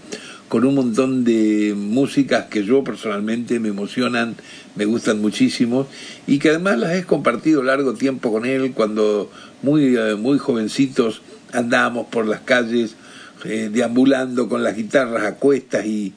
con 0.49 0.65
un 0.65 0.75
montón 0.75 1.23
de 1.23 1.73
músicas 1.77 2.47
que 2.47 2.65
yo 2.65 2.83
personalmente 2.83 3.61
me 3.61 3.69
emocionan, 3.69 4.35
me 4.75 4.87
gustan 4.87 5.21
muchísimo 5.21 5.87
y 6.27 6.41
que 6.41 6.49
además 6.49 6.81
las 6.81 6.97
he 6.97 7.05
compartido 7.05 7.63
largo 7.63 7.95
tiempo 7.95 8.33
con 8.33 8.45
él 8.45 8.73
cuando 8.73 9.31
muy, 9.63 9.97
eh, 9.97 10.17
muy 10.17 10.39
jovencitos 10.39 11.23
andábamos 11.53 12.09
por 12.09 12.27
las 12.27 12.41
calles 12.41 12.97
eh, 13.45 13.71
deambulando 13.73 14.49
con 14.49 14.65
las 14.65 14.75
guitarras 14.75 15.23
a 15.23 15.37
cuestas 15.37 15.87
y 15.87 16.13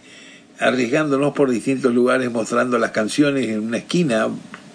arriesgándonos 0.57 1.33
por 1.33 1.51
distintos 1.51 1.93
lugares 1.93 2.31
mostrando 2.31 2.79
las 2.79 2.89
canciones 2.89 3.47
en 3.47 3.59
una 3.59 3.77
esquina 3.77 4.27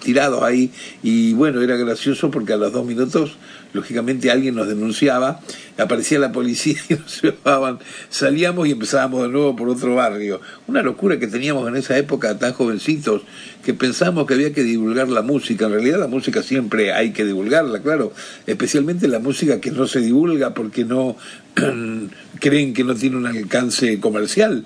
tirados 0.03 0.43
ahí. 0.43 0.71
Y 1.01 1.33
bueno 1.33 1.61
era 1.61 1.75
gracioso 1.77 2.29
porque 2.29 2.53
a 2.53 2.57
los 2.57 2.71
dos 2.71 2.85
minutos 2.85 3.37
lógicamente 3.73 4.29
alguien 4.29 4.53
nos 4.55 4.67
denunciaba 4.67 5.39
aparecía 5.77 6.19
la 6.19 6.31
policía 6.31 6.77
y 6.89 6.93
nos 6.93 7.21
llevaban. 7.21 7.79
Salíamos 8.09 8.67
y 8.67 8.71
empezábamos 8.71 9.23
de 9.23 9.29
nuevo 9.29 9.55
por 9.55 9.69
otro 9.69 9.95
barrio. 9.95 10.41
Una 10.67 10.81
locura 10.81 11.19
que 11.19 11.27
teníamos 11.27 11.67
en 11.67 11.75
esa 11.75 11.97
época 11.97 12.37
tan 12.37 12.53
jovencitos 12.53 13.23
que 13.63 13.73
pensamos 13.73 14.27
que 14.27 14.33
había 14.35 14.53
que 14.53 14.63
divulgar 14.63 15.09
la 15.09 15.21
música. 15.21 15.65
En 15.65 15.71
realidad 15.71 15.99
la 15.99 16.07
música 16.07 16.43
siempre 16.43 16.93
hay 16.93 17.11
que 17.11 17.25
divulgarla 17.25 17.81
claro. 17.81 18.13
Especialmente 18.45 19.07
la 19.07 19.19
música 19.19 19.59
que 19.59 19.71
no 19.71 19.87
se 19.87 20.01
divulga 20.01 20.53
porque 20.53 20.85
no 20.85 21.15
creen 22.39 22.73
que 22.73 22.83
no 22.83 22.95
tiene 22.95 23.17
un 23.17 23.25
alcance 23.25 23.99
comercial 23.99 24.65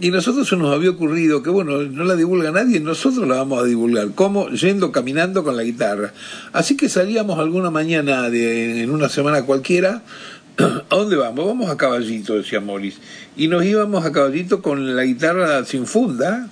y 0.00 0.10
nosotros 0.10 0.48
se 0.48 0.56
nos 0.56 0.74
había 0.74 0.90
ocurrido 0.90 1.42
que, 1.42 1.50
bueno, 1.50 1.82
no 1.82 2.04
la 2.04 2.16
divulga 2.16 2.50
nadie, 2.50 2.80
nosotros 2.80 3.28
la 3.28 3.36
vamos 3.36 3.62
a 3.62 3.66
divulgar. 3.66 4.12
¿Cómo? 4.14 4.48
Yendo 4.48 4.92
caminando 4.92 5.44
con 5.44 5.56
la 5.56 5.62
guitarra. 5.62 6.12
Así 6.52 6.76
que 6.76 6.88
salíamos 6.88 7.38
alguna 7.38 7.70
mañana 7.70 8.30
de, 8.30 8.82
en 8.82 8.90
una 8.90 9.10
semana 9.10 9.42
cualquiera. 9.42 10.02
¿A 10.56 10.96
dónde 10.96 11.16
vamos? 11.16 11.46
Vamos 11.46 11.70
a 11.70 11.76
Caballito, 11.76 12.34
decía 12.34 12.60
Morris. 12.60 12.96
Y 13.36 13.48
nos 13.48 13.62
íbamos 13.62 14.04
a 14.06 14.12
Caballito 14.12 14.62
con 14.62 14.96
la 14.96 15.04
guitarra 15.04 15.64
sin 15.66 15.86
funda, 15.86 16.48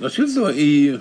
¿no 0.00 0.06
es 0.06 0.14
cierto? 0.14 0.50
Y 0.50 0.98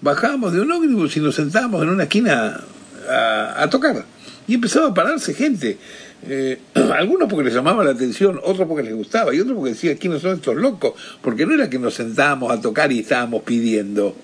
bajábamos 0.00 0.52
de 0.52 0.60
un 0.62 0.72
ómnibus 0.72 1.16
y 1.16 1.20
nos 1.20 1.36
sentábamos 1.36 1.82
en 1.84 1.90
una 1.90 2.04
esquina 2.04 2.60
a, 3.08 3.62
a 3.62 3.70
tocar. 3.70 4.04
Y 4.48 4.54
empezaba 4.54 4.88
a 4.88 4.94
pararse 4.94 5.34
gente. 5.34 5.78
Eh, 6.26 6.58
algunos 6.96 7.28
porque 7.28 7.44
les 7.44 7.54
llamaba 7.54 7.84
la 7.84 7.92
atención, 7.92 8.40
otros 8.42 8.66
porque 8.66 8.82
les 8.82 8.94
gustaba 8.94 9.34
y 9.34 9.40
otros 9.40 9.56
porque 9.56 9.70
decían, 9.70 9.96
¿quiénes 9.96 10.22
son 10.22 10.36
estos 10.36 10.56
locos? 10.56 10.94
Porque 11.22 11.46
no 11.46 11.54
era 11.54 11.70
que 11.70 11.78
nos 11.78 11.94
sentábamos 11.94 12.50
a 12.50 12.60
tocar 12.60 12.90
y 12.90 13.00
estábamos 13.00 13.42
pidiendo. 13.42 14.16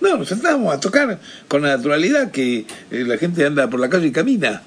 No, 0.00 0.18
nos 0.18 0.28
sentábamos 0.28 0.74
a 0.74 0.78
tocar 0.78 1.18
con 1.48 1.62
la 1.62 1.76
naturalidad 1.76 2.30
que 2.30 2.66
eh, 2.90 3.04
la 3.06 3.16
gente 3.16 3.44
anda 3.46 3.68
por 3.68 3.80
la 3.80 3.88
calle 3.88 4.08
y 4.08 4.12
camina. 4.12 4.62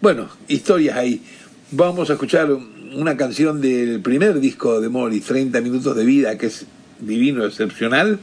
Bueno, 0.00 0.28
historias 0.48 0.96
ahí. 0.96 1.22
Vamos 1.70 2.10
a 2.10 2.14
escuchar 2.14 2.50
una 2.50 3.16
canción 3.16 3.60
del 3.60 4.00
primer 4.00 4.40
disco 4.40 4.80
de 4.80 4.88
Morris, 4.88 5.24
30 5.24 5.60
minutos 5.60 5.96
de 5.96 6.04
vida, 6.04 6.36
que 6.36 6.46
es 6.46 6.66
divino, 6.98 7.44
excepcional. 7.44 8.18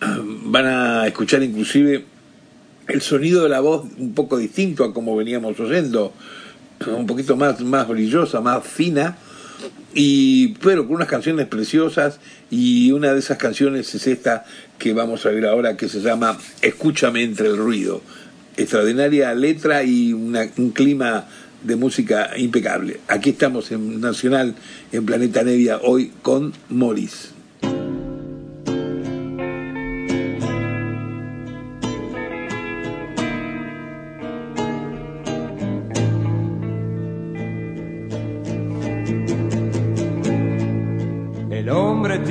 Van 0.44 0.66
a 0.66 1.06
escuchar 1.06 1.42
inclusive 1.42 2.04
el 2.88 3.00
sonido 3.00 3.42
de 3.42 3.48
la 3.48 3.60
voz 3.60 3.86
un 3.98 4.14
poco 4.14 4.38
distinto 4.38 4.84
a 4.84 4.92
como 4.92 5.16
veníamos 5.16 5.58
oyendo 5.60 6.12
un 6.86 7.06
poquito 7.06 7.36
más, 7.36 7.60
más 7.60 7.88
brillosa, 7.88 8.40
más 8.40 8.66
fina, 8.66 9.16
y 9.94 10.48
pero 10.54 10.86
con 10.86 10.96
unas 10.96 11.08
canciones 11.08 11.46
preciosas 11.46 12.18
y 12.50 12.90
una 12.92 13.12
de 13.12 13.18
esas 13.18 13.38
canciones 13.38 13.94
es 13.94 14.06
esta 14.06 14.44
que 14.78 14.92
vamos 14.92 15.26
a 15.26 15.30
ver 15.30 15.46
ahora 15.46 15.76
que 15.76 15.88
se 15.88 16.00
llama 16.00 16.38
Escúchame 16.60 17.22
entre 17.22 17.48
el 17.48 17.56
ruido. 17.56 18.02
Extraordinaria 18.56 19.34
letra 19.34 19.82
y 19.82 20.12
una, 20.12 20.46
un 20.56 20.70
clima 20.70 21.26
de 21.62 21.76
música 21.76 22.30
impecable. 22.36 23.00
Aquí 23.08 23.30
estamos 23.30 23.70
en 23.70 24.00
Nacional, 24.00 24.54
en 24.90 25.06
Planeta 25.06 25.42
Nevia, 25.42 25.78
hoy 25.82 26.12
con 26.22 26.52
Morris. 26.68 27.31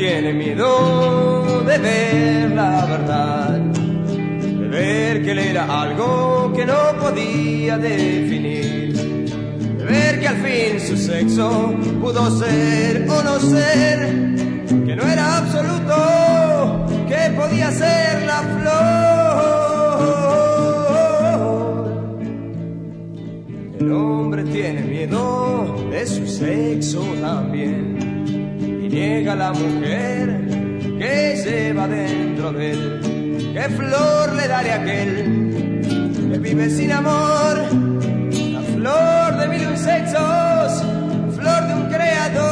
Tiene 0.01 0.33
miedo 0.33 1.61
de 1.63 1.77
ver 1.77 2.49
la 2.55 2.87
verdad, 2.87 3.59
de 3.59 4.67
ver 4.67 5.21
que 5.23 5.29
él 5.29 5.37
era 5.37 5.81
algo 5.83 6.51
que 6.55 6.65
no 6.65 6.73
podía 6.99 7.77
definir, 7.77 8.95
de 9.77 9.83
ver 9.85 10.19
que 10.19 10.27
al 10.27 10.37
fin 10.37 10.79
su 10.79 10.97
sexo 10.97 11.75
pudo 12.01 12.31
ser 12.31 13.07
o 13.07 13.21
no 13.21 13.39
ser, 13.39 13.99
que 14.87 14.95
no 14.95 15.03
era 15.03 15.37
absoluto, 15.37 16.87
que 17.07 17.29
podía 17.39 17.69
ser 17.71 18.23
la 18.23 18.41
flor. 18.41 19.01
El 23.79 23.91
hombre 23.91 24.45
tiene 24.45 24.81
miedo 24.81 25.89
de 25.91 26.07
su 26.07 26.25
sexo 26.25 27.03
también 27.21 28.00
niega 28.91 29.35
la 29.35 29.53
mujer 29.53 30.41
que 30.99 31.41
lleva 31.43 31.87
dentro 31.87 32.51
de 32.51 32.71
él. 32.71 33.51
¿Qué 33.53 33.63
flor 33.69 34.33
le 34.35 34.47
daré 34.47 34.71
a 34.71 34.75
aquel 34.81 35.81
que 36.31 36.37
vive 36.39 36.69
sin 36.69 36.91
amor? 36.91 37.55
La 38.55 38.61
flor 38.61 39.37
de 39.39 39.47
mil 39.47 39.77
sexos, 39.77 40.83
flor 41.37 41.67
de 41.67 41.73
un 41.73 41.85
creador. 41.89 42.51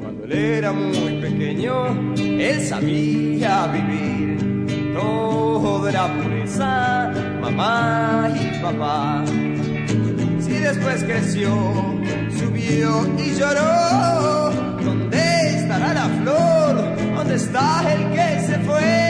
Cuando 0.00 0.24
él 0.24 0.32
era 0.32 0.72
muy 0.72 1.20
pequeño, 1.20 2.14
él 2.16 2.60
sabía 2.62 3.68
vivir. 3.68 4.94
Todo 4.94 5.88
era 5.88 6.06
pureza, 6.14 7.12
mamá 7.40 8.28
y 8.34 8.62
papá. 8.62 9.24
Después 10.64 11.04
creció, 11.04 11.50
subió 12.38 13.06
y 13.18 13.34
lloró, 13.34 14.50
¿dónde 14.82 15.58
estará 15.58 15.92
la 15.92 16.08
flor? 16.22 17.14
¿Dónde 17.14 17.34
está 17.34 17.92
el 17.92 18.10
que 18.12 18.40
se 18.46 18.58
fue? 18.60 19.04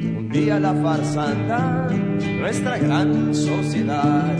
Un 0.00 0.30
día 0.30 0.58
la 0.58 0.72
farsanta, 0.82 1.88
nuestra 2.40 2.78
gran 2.78 3.34
sociedad, 3.34 4.38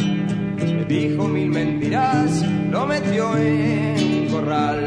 le 0.56 0.84
dijo 0.86 1.28
mil 1.28 1.50
mentiras, 1.50 2.42
lo 2.70 2.86
metió 2.86 3.36
en 3.36 4.22
un 4.22 4.28
corral. 4.32 4.86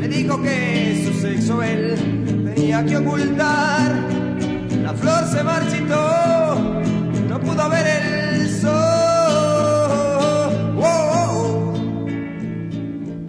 Le 0.00 0.06
dijo 0.06 0.40
que 0.40 1.02
su 1.04 1.20
sexo 1.20 1.60
él 1.60 2.54
tenía 2.54 2.84
que 2.86 2.98
ocultar. 2.98 3.96
La 4.84 4.94
flor 4.94 5.24
se 5.24 5.42
marchitó 5.42 6.19
pudo 7.50 7.68
ver 7.68 7.86
el 7.86 8.48
sol. 8.48 8.70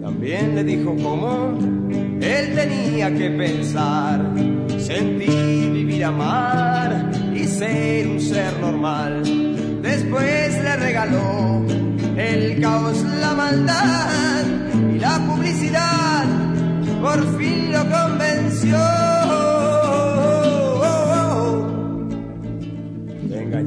También 0.00 0.54
le 0.54 0.64
dijo 0.64 0.94
cómo 1.02 1.58
él 2.20 2.54
tenía 2.54 3.12
que 3.12 3.30
pensar, 3.30 4.20
sentir, 4.78 5.70
vivir, 5.72 6.04
amar 6.04 7.10
y 7.34 7.44
ser 7.46 8.06
un 8.08 8.20
ser 8.20 8.58
normal. 8.60 9.22
Después 9.82 10.62
le 10.62 10.76
regaló 10.76 11.64
el 12.16 12.60
caos, 12.60 13.02
la 13.20 13.34
maldad 13.34 14.44
y 14.94 14.98
la 14.98 15.18
publicidad. 15.26 16.24
Por 17.00 17.38
fin 17.38 17.72
lo 17.72 17.80
convenció. 17.90 19.01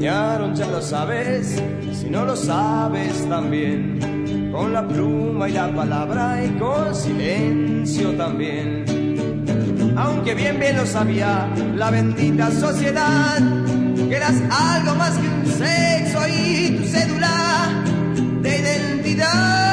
Ya 0.05 0.67
lo 0.67 0.81
sabes, 0.83 1.59
si 1.91 2.11
no 2.11 2.25
lo 2.25 2.35
sabes 2.35 3.27
también, 3.27 4.51
con 4.51 4.71
la 4.71 4.87
pluma 4.87 5.49
y 5.49 5.53
la 5.53 5.73
palabra 5.73 6.45
y 6.45 6.49
con 6.59 6.93
silencio 6.93 8.11
también. 8.11 8.85
Aunque 9.97 10.35
bien 10.35 10.59
bien 10.59 10.77
lo 10.77 10.85
sabía 10.85 11.49
la 11.73 11.89
bendita 11.89 12.51
sociedad, 12.51 13.39
que 13.95 14.15
eras 14.15 14.35
algo 14.51 14.93
más 14.93 15.17
que 15.17 15.27
un 15.27 15.45
sexo 15.47 16.19
y 16.27 16.77
tu 16.77 16.83
cédula 16.83 17.83
de 18.43 18.59
identidad. 18.59 19.64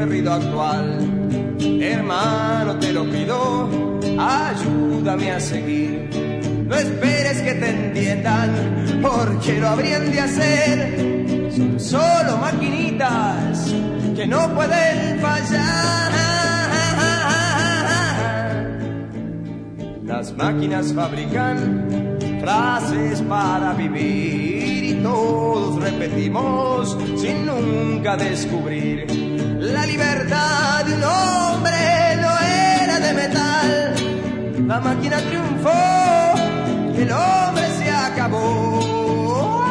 Entre 0.00 0.18
este 0.18 0.30
actual, 0.30 0.98
hermano, 1.80 2.78
te 2.78 2.92
lo 2.92 3.04
pido, 3.10 3.68
ayúdame 4.18 5.32
a 5.32 5.40
seguir. 5.40 6.08
No 6.66 6.76
esperes 6.76 7.42
que 7.42 7.54
te 7.54 7.70
entiendan, 7.70 9.00
porque 9.02 9.58
lo 9.58 9.68
habrían 9.68 10.10
de 10.12 10.20
hacer. 10.20 11.52
Son 11.56 11.80
solo 11.80 12.38
maquinitas 12.38 13.74
que 14.14 14.26
no 14.26 14.54
pueden 14.54 15.20
fallar. 15.20 16.12
Las 20.04 20.36
máquinas 20.36 20.92
fabrican 20.92 22.18
frases 22.40 23.20
para 23.22 23.72
vivir 23.72 24.84
y 24.84 24.94
todos 25.02 25.82
repetimos 25.82 26.96
sin 27.16 27.46
nunca 27.46 28.16
descubrir. 28.16 29.27
La 29.58 29.84
libertad 29.86 30.84
de 30.84 30.94
un 30.94 31.04
hombre 31.04 32.16
no 32.20 32.30
era 32.84 33.00
de 33.00 33.12
metal. 33.12 33.94
La 34.66 34.80
máquina 34.80 35.18
triunfó 35.18 35.70
y 36.96 37.02
el 37.02 37.12
hombre 37.12 37.64
se 37.78 37.90
acabó. 37.90 39.64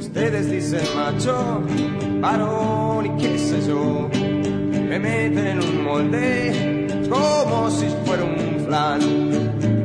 Ustedes 0.00 0.50
dicen 0.50 0.82
macho, 0.96 1.62
varón 2.20 3.06
y 3.06 3.22
qué 3.22 3.38
sé 3.38 3.66
yo. 3.66 4.10
Me 4.12 4.98
meten 4.98 5.46
en 5.46 5.58
un 5.60 5.84
molde 5.84 7.08
como 7.08 7.70
si 7.70 7.86
fuera 8.04 8.24
un 8.24 8.64
flan 8.66 9.00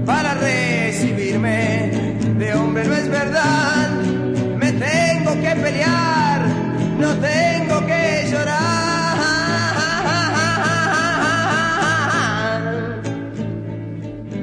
para 0.06 0.34
recibirme 0.34 2.16
de 2.38 2.54
hombre 2.54 2.86
no 2.86 2.94
es 2.94 3.10
verdad 3.10 3.90
me 4.58 4.72
tengo 4.72 5.34
que 5.42 5.56
pelear 5.62 6.37
no 6.98 7.14
tengo 7.16 7.86
que 7.86 8.28
llorar 8.32 8.58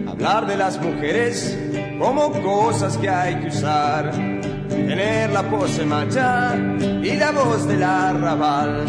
hablar 0.09 0.47
de 0.47 0.57
las 0.57 0.81
mujeres 0.81 1.59
como 1.99 2.31
cosas 2.43 2.97
que 2.97 3.09
hay 3.09 3.37
que 3.37 3.49
usar 3.49 4.11
tener 4.69 5.31
la 5.31 5.43
pose 5.51 5.85
macha 5.85 6.55
y 6.57 7.17
la 7.17 7.31
voz 7.33 7.67
del 7.67 7.83
arrabal 7.83 8.85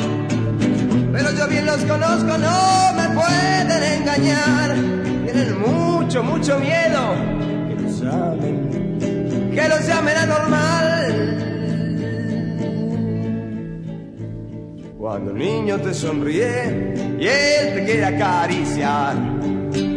pero 1.16 1.32
yo 1.32 1.48
bien 1.48 1.66
los 1.66 1.82
conozco, 1.86 2.38
no 2.38 2.94
me 2.94 3.08
pueden 3.16 3.84
engañar. 4.02 4.76
Tienen 5.24 5.62
mucho, 5.62 6.22
mucho 6.22 6.60
miedo 6.60 7.16
que 7.70 7.82
los 7.82 8.02
llamen, 8.02 9.00
que 9.56 9.70
los 9.70 9.88
llamen 9.88 10.18
anormal. 10.18 11.55
Cuando 15.06 15.30
el 15.30 15.38
niño 15.38 15.80
te 15.80 15.94
sonríe 15.94 16.96
y 17.20 17.28
él 17.28 17.76
te 17.76 17.86
quiere 17.86 18.06
acariciar. 18.06 19.16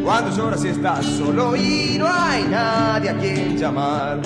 Cuando 0.04 0.36
lloras 0.36 0.62
y 0.66 0.68
estás 0.68 1.02
solo 1.06 1.56
y 1.56 1.96
no 1.98 2.06
hay 2.06 2.44
nadie 2.44 3.08
a 3.08 3.16
quien 3.16 3.56
llamar. 3.56 4.20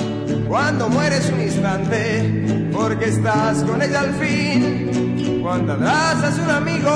Cuando 0.48 0.88
mueres 0.88 1.30
un 1.32 1.40
instante 1.40 2.68
porque 2.72 3.10
estás 3.10 3.62
con 3.62 3.80
ella 3.80 4.00
al 4.00 4.12
fin 4.14 5.40
cuando 5.40 5.74
abrazas 5.74 6.36
un 6.40 6.50
amigo 6.50 6.90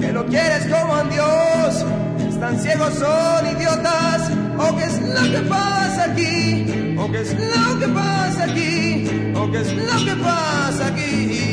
que 0.00 0.10
lo 0.10 0.24
quieres 0.24 0.64
como 0.64 0.94
a 0.94 1.04
Dios, 1.04 1.84
están 2.30 2.58
ciegos, 2.58 2.94
son 2.94 3.46
idiotas, 3.58 4.30
o 4.56 4.74
qué 4.78 4.84
es 4.84 5.02
lo 5.02 5.30
que 5.30 5.46
pasa 5.46 6.04
aquí, 6.12 6.96
o 6.98 7.12
qué 7.12 7.20
es 7.20 7.34
lo 7.34 7.78
que 7.78 7.88
pasa 7.88 8.44
aquí, 8.44 9.32
o 9.34 9.50
qué 9.50 9.60
es 9.60 9.72
lo 9.74 10.04
que 10.06 10.22
pasa 10.22 10.86
aquí. 10.86 11.49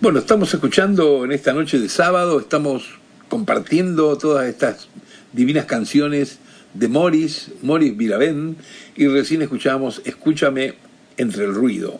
Bueno, 0.00 0.20
estamos 0.20 0.54
escuchando 0.54 1.24
en 1.24 1.32
esta 1.32 1.52
noche 1.52 1.80
de 1.80 1.88
sábado, 1.88 2.38
estamos 2.38 2.84
compartiendo 3.28 4.16
todas 4.16 4.46
estas 4.46 4.86
divinas 5.32 5.64
canciones 5.64 6.38
de 6.72 6.86
Morris, 6.86 7.50
Morris 7.62 7.96
Viravén, 7.96 8.56
y 8.94 9.08
recién 9.08 9.42
escuchamos 9.42 10.00
Escúchame 10.04 10.74
entre 11.16 11.46
el 11.46 11.52
ruido. 11.52 11.98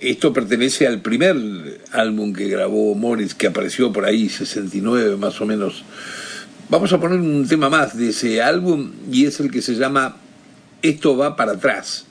Esto 0.00 0.32
pertenece 0.32 0.88
al 0.88 1.00
primer 1.00 1.36
álbum 1.92 2.32
que 2.32 2.48
grabó 2.48 2.92
Morris, 2.96 3.36
que 3.36 3.46
apareció 3.46 3.92
por 3.92 4.04
ahí, 4.04 4.28
69 4.28 5.16
más 5.16 5.40
o 5.40 5.46
menos. 5.46 5.84
Vamos 6.70 6.92
a 6.92 6.98
poner 6.98 7.20
un 7.20 7.46
tema 7.46 7.70
más 7.70 7.96
de 7.96 8.08
ese 8.08 8.42
álbum 8.42 8.90
y 9.12 9.26
es 9.26 9.38
el 9.38 9.48
que 9.48 9.62
se 9.62 9.76
llama 9.76 10.16
Esto 10.82 11.16
va 11.16 11.36
para 11.36 11.52
atrás. 11.52 12.04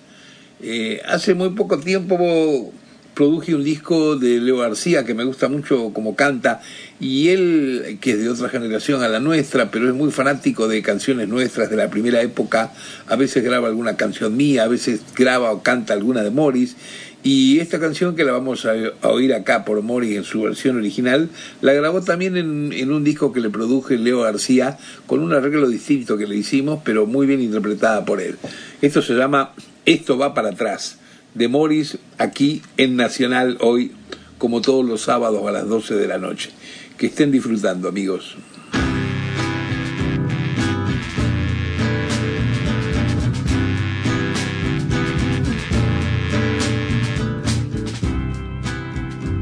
Eh, 0.61 1.01
hace 1.05 1.33
muy 1.33 1.49
poco 1.49 1.79
tiempo 1.79 2.71
produje 3.13 3.53
un 3.55 3.63
disco 3.63 4.15
de 4.15 4.39
Leo 4.39 4.57
García 4.57 5.05
que 5.05 5.13
me 5.13 5.23
gusta 5.23 5.49
mucho 5.49 5.91
como 5.93 6.15
canta 6.15 6.61
y 6.99 7.29
él, 7.29 7.97
que 7.99 8.11
es 8.11 8.19
de 8.19 8.29
otra 8.29 8.49
generación 8.49 9.03
a 9.03 9.09
la 9.09 9.19
nuestra, 9.19 9.71
pero 9.71 9.87
es 9.87 9.93
muy 9.93 10.11
fanático 10.11 10.67
de 10.67 10.81
canciones 10.81 11.27
nuestras 11.27 11.69
de 11.69 11.75
la 11.75 11.89
primera 11.89 12.21
época, 12.21 12.71
a 13.07 13.15
veces 13.15 13.43
graba 13.43 13.67
alguna 13.67 13.97
canción 13.97 14.37
mía, 14.37 14.63
a 14.63 14.67
veces 14.67 15.01
graba 15.15 15.51
o 15.51 15.61
canta 15.63 15.93
alguna 15.93 16.23
de 16.23 16.31
Morris 16.31 16.75
y 17.23 17.59
esta 17.59 17.79
canción 17.79 18.15
que 18.15 18.23
la 18.23 18.31
vamos 18.31 18.65
a, 18.65 18.73
oír 19.07 19.33
acá 19.33 19.65
por 19.65 19.81
Morris 19.81 20.15
en 20.15 20.23
su 20.23 20.41
versión 20.41 20.77
original, 20.77 21.29
la 21.61 21.73
grabó 21.73 22.01
también 22.01 22.37
en, 22.37 22.73
en 22.73 22.91
un 22.91 23.03
disco 23.03 23.33
que 23.33 23.41
le 23.41 23.49
produje 23.49 23.97
Leo 23.97 24.21
García 24.21 24.77
con 25.05 25.19
un 25.19 25.33
arreglo 25.33 25.67
distinto 25.67 26.17
que 26.17 26.27
le 26.27 26.35
hicimos, 26.35 26.81
pero 26.83 27.05
muy 27.05 27.27
bien 27.27 27.41
interpretada 27.41 28.05
por 28.05 28.21
él. 28.21 28.37
Esto 28.81 29.01
se 29.01 29.13
llama 29.13 29.53
Esto 29.85 30.17
va 30.17 30.33
para 30.33 30.49
atrás 30.49 30.97
de 31.33 31.47
Morris 31.47 31.97
aquí 32.17 32.61
en 32.77 32.95
Nacional 32.95 33.57
hoy, 33.61 33.93
como 34.37 34.61
todos 34.61 34.85
los 34.85 35.01
sábados 35.01 35.47
a 35.47 35.51
las 35.51 35.67
12 35.67 35.95
de 35.95 36.07
la 36.07 36.17
noche. 36.17 36.51
Que 36.97 37.07
estén 37.07 37.31
disfrutando, 37.31 37.87
amigos. 37.87 38.37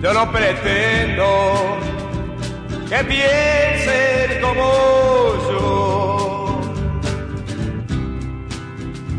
Yo 0.02 0.14
no 0.14 0.32
pretendo 0.32 1.78
que 2.88 3.04
piensen 3.04 4.42
como 4.42 4.62
yo. 5.50 6.62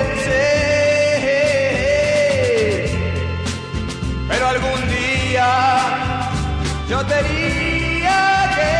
Pero 4.28 4.44
algún 4.54 4.80
día 4.88 5.48
yo 6.88 6.98
tenía 7.16 8.20
que 8.56 8.70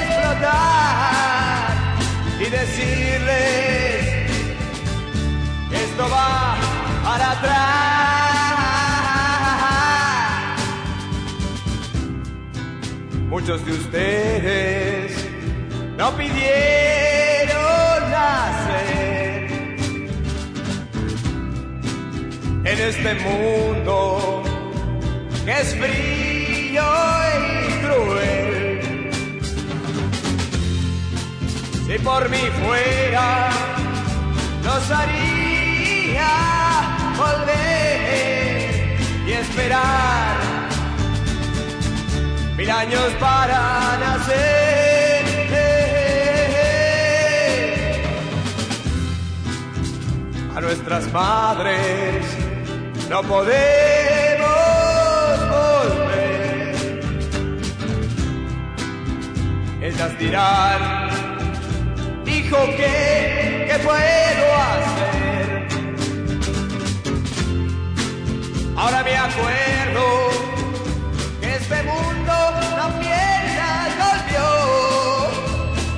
explotar 0.00 1.66
y 2.40 2.46
decirles 2.60 4.02
que 5.70 5.76
esto 5.88 6.04
va 6.14 6.56
para 7.04 7.26
atrás. 7.36 7.66
Muchos 13.28 13.58
de 13.66 13.72
ustedes 13.72 15.12
no 15.98 16.06
pidieron 16.16 16.85
en 22.76 22.82
este 22.88 23.14
mundo 23.14 24.42
que 25.44 25.52
es 25.52 25.74
frío 25.74 26.84
y 27.68 27.72
cruel. 27.84 29.10
Si 31.86 31.98
por 32.00 32.28
mí 32.28 32.38
fuera, 32.64 33.50
los 34.64 34.90
haría 34.90 36.28
volver 37.16 38.96
y 39.26 39.32
esperar 39.32 40.36
mil 42.56 42.70
años 42.70 43.12
para 43.20 43.98
nacer. 43.98 44.56
A 50.54 50.60
nuestras 50.62 51.12
madres 51.12 52.45
no 53.08 53.22
podemos 53.22 54.48
volver. 55.48 56.74
Ellas 59.82 60.18
dirán, 60.18 61.08
hijo, 62.26 62.56
¿qué, 62.76 63.66
qué 63.68 63.78
puedo 63.84 64.46
hacer? 64.66 65.68
Ahora 68.76 69.02
me 69.04 69.16
acuerdo 69.16 70.04
que 71.40 71.54
este 71.56 71.82
mundo 71.84 72.34
también 72.76 73.56
las 73.56 73.88
golpeó 74.02 74.50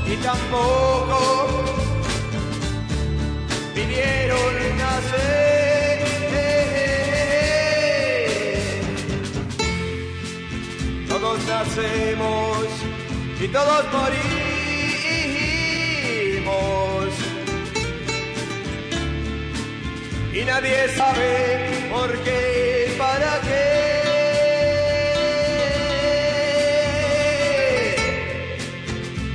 y 0.07 0.17
tampoco 0.17 1.19
vinieron 3.75 4.77
nacer. 4.77 5.48
Y 13.41 13.49
todos 13.49 13.85
morimos. 13.93 14.29
Y 20.33 20.45
nadie 20.45 20.89
sabe 20.97 21.89
por 21.91 22.17
qué, 22.23 22.95
para 22.97 23.41
qué. 23.41 23.75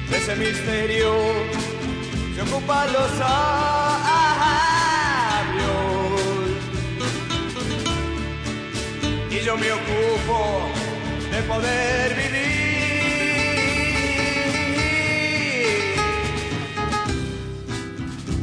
De 0.10 0.18
ese 0.18 0.36
misterio 0.38 1.14
se 2.36 2.42
ocupan 2.42 2.94
los 2.94 3.12
sabios. 3.12 3.34
Y 9.30 9.40
yo 9.46 9.58
me 9.58 9.72
ocupo 9.74 10.83
de 11.34 11.42
poder 11.44 12.16
vivir. 12.16 12.34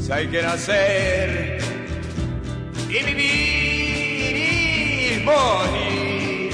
Si 0.03 0.13
hay 0.13 0.27
que 0.27 0.43
nacer 0.43 1.59
y 2.89 3.05
vivir 3.11 5.25
morir. 5.25 6.51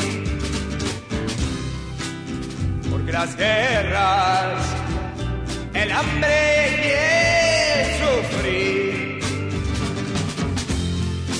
Porque 2.90 3.12
las 3.12 3.34
guerras, 3.36 4.74
el 5.72 5.90
hambre 5.90 6.84
y 6.84 6.88
el 7.80 7.86
sufrir. 8.02 9.20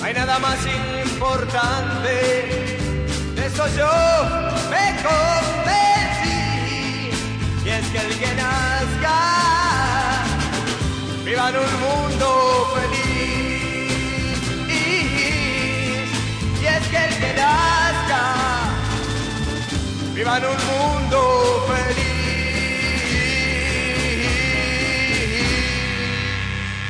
Hay 0.02 0.14
nada 0.14 0.38
más 0.38 0.58
importante, 1.04 2.14
eso 3.46 3.66
yo 3.76 4.45
convencí. 5.06 6.42
Y 7.64 7.68
es 7.68 7.86
que 7.88 7.98
el 7.98 8.12
que 8.18 8.30
nazca, 8.34 9.18
viva 11.24 11.48
en 11.50 11.56
un 11.56 11.72
mundo 11.86 12.28
feliz. 12.74 13.06
Y 16.62 16.64
es 16.66 16.84
que 16.88 16.96
el 16.96 17.14
que 17.20 17.30
nazca, 17.34 18.22
viva 20.14 20.38
en 20.38 20.44
un 20.44 20.50
mundo 20.50 21.18
feliz. 21.68 22.06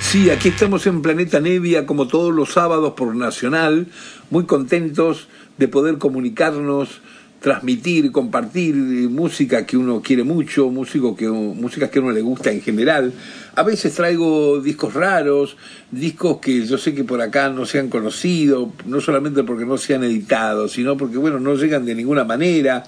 Sí, 0.00 0.30
aquí 0.30 0.48
estamos 0.48 0.86
en 0.86 1.02
Planeta 1.02 1.40
Nevia, 1.40 1.84
como 1.84 2.06
todos 2.06 2.32
los 2.32 2.52
sábados 2.52 2.92
por 2.96 3.14
Nacional, 3.16 3.88
muy 4.30 4.44
contentos 4.44 5.26
de 5.58 5.68
poder 5.68 5.98
comunicarnos, 5.98 7.00
transmitir, 7.40 8.10
compartir 8.12 8.74
música 8.74 9.66
que 9.66 9.76
uno 9.76 10.02
quiere 10.02 10.24
mucho, 10.24 10.70
músico 10.70 11.14
que, 11.14 11.28
música 11.28 11.90
que 11.90 12.00
uno 12.00 12.10
le 12.10 12.22
gusta 12.22 12.50
en 12.50 12.60
general. 12.60 13.12
A 13.54 13.62
veces 13.62 13.94
traigo 13.94 14.60
discos 14.60 14.94
raros, 14.94 15.56
discos 15.90 16.38
que 16.38 16.66
yo 16.66 16.78
sé 16.78 16.94
que 16.94 17.04
por 17.04 17.20
acá 17.20 17.48
no 17.50 17.66
se 17.66 17.78
han 17.78 17.88
conocido, 17.88 18.72
no 18.86 19.00
solamente 19.00 19.44
porque 19.44 19.64
no 19.64 19.78
se 19.78 19.94
han 19.94 20.04
editado, 20.04 20.68
sino 20.68 20.96
porque, 20.96 21.18
bueno, 21.18 21.38
no 21.38 21.54
llegan 21.54 21.84
de 21.84 21.94
ninguna 21.94 22.24
manera. 22.24 22.84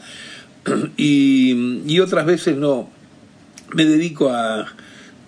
Y, 0.96 1.82
y 1.86 2.00
otras 2.00 2.26
veces 2.26 2.56
no. 2.56 2.90
Me 3.74 3.84
dedico 3.84 4.30
a, 4.30 4.66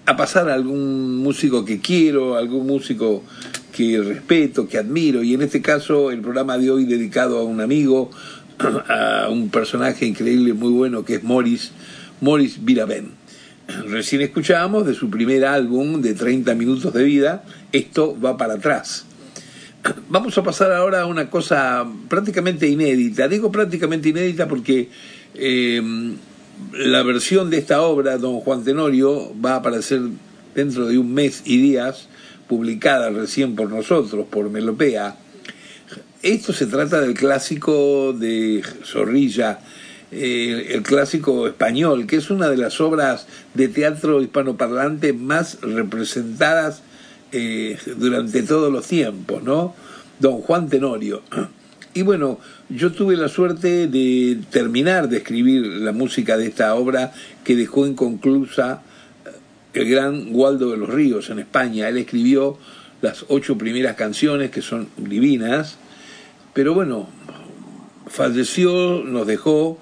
a 0.07 0.17
pasar 0.17 0.51
a 0.51 0.55
algún 0.55 1.19
músico 1.19 1.65
que 1.65 1.81
quiero, 1.81 2.37
algún 2.37 2.67
músico 2.67 3.23
que 3.73 4.03
respeto, 4.03 4.69
que 4.69 4.79
admiro, 4.79 5.23
y 5.23 5.35
en 5.35 5.43
este 5.43 5.63
caso 5.63 6.11
el 6.11 6.21
programa 6.21 6.59
de 6.59 6.71
hoy 6.71 6.85
dedicado 6.85 7.39
a 7.39 7.45
un 7.45 7.61
amigo, 7.61 8.11
a 8.89 9.29
un 9.31 9.51
personaje 9.51 10.07
increíble, 10.07 10.53
muy 10.53 10.73
bueno, 10.73 11.05
que 11.05 11.17
es 11.17 11.23
Morris, 11.23 11.73
Morris 12.21 12.65
Viraben. 12.65 13.13
Recién 13.87 14.21
escuchábamos 14.23 14.87
de 14.87 14.95
su 14.95 15.11
primer 15.11 15.45
álbum 15.45 16.01
de 16.03 16.15
30 16.15 16.55
minutos 16.55 16.93
de 16.93 17.05
vida, 17.05 17.45
esto 17.73 18.19
va 18.21 18.37
para 18.37 18.55
atrás. 18.55 19.07
Vamos 20.09 20.37
a 20.37 20.43
pasar 20.43 20.73
ahora 20.73 21.03
a 21.03 21.07
una 21.07 21.31
cosa 21.31 21.87
prácticamente 22.09 22.69
inédita. 22.69 23.29
Digo 23.29 23.51
prácticamente 23.51 24.11
inédita 24.11 24.47
porque 24.47 24.91
eh, 25.35 25.81
la 26.73 27.03
versión 27.03 27.49
de 27.49 27.59
esta 27.59 27.83
obra, 27.83 28.19
Don 28.19 28.41
Juan 28.41 28.65
Tenorio, 28.65 29.33
va 29.43 29.53
a 29.53 29.57
aparecer 29.57 30.01
dentro 30.55 30.87
de 30.87 30.99
un 30.99 31.15
mes 31.15 31.43
y 31.45 31.59
días, 31.59 32.09
publicada 32.49 33.11
recién 33.11 33.55
por 33.55 33.71
nosotros, 33.71 34.27
por 34.29 34.51
Melopea. 34.51 35.17
Esto 36.23 36.53
se 36.53 36.67
trata 36.67 37.01
del 37.01 37.15
clásico 37.15 38.13
de 38.13 38.63
Zorrilla, 38.85 39.61
eh, 40.13 40.67
el 40.73 40.83
clásico 40.83 41.47
español, 41.47 42.07
que 42.07 42.17
es 42.17 42.29
una 42.29 42.51
de 42.51 42.59
las 42.59 42.79
obras 42.83 43.27
de 43.55 43.69
teatro 43.69 44.21
hispanoparlante 44.21 45.15
más 45.15 45.59
representadas 45.63 46.83
eh, 47.33 47.79
durante 47.97 48.43
todos 48.43 48.71
los 48.71 48.87
tiempos, 48.87 49.43
¿no? 49.43 49.75
Don 50.19 50.43
Juan 50.43 50.69
Tenorio. 50.69 51.23
Y 51.93 52.03
bueno, 52.03 52.39
yo 52.69 52.93
tuve 52.93 53.17
la 53.17 53.29
suerte 53.29 53.89
de 53.89 54.39
terminar 54.51 55.09
de 55.09 55.17
escribir 55.17 55.67
la 55.67 55.91
música 55.91 56.37
de 56.37 56.47
esta 56.47 56.77
obra 56.77 57.13
que 57.43 57.57
dejó 57.57 57.85
inconclusa 57.85 58.83
el 59.75 59.91
gran 59.91 60.29
Waldo 60.31 60.71
de 60.71 60.77
los 60.77 60.89
Ríos 60.89 61.31
en 61.31 61.41
España. 61.41 61.89
Él 61.89 61.99
escribió 61.99 62.59
las 63.03 63.25
ocho 63.27 63.59
primeras 63.59 63.97
canciones 63.97 64.53
que 64.53 64.63
son 64.63 64.89
divinas, 64.99 65.79
pero 66.53 66.75
bueno, 66.75 67.09
falleció, 68.07 69.03
nos 69.05 69.27
dejó 69.27 69.79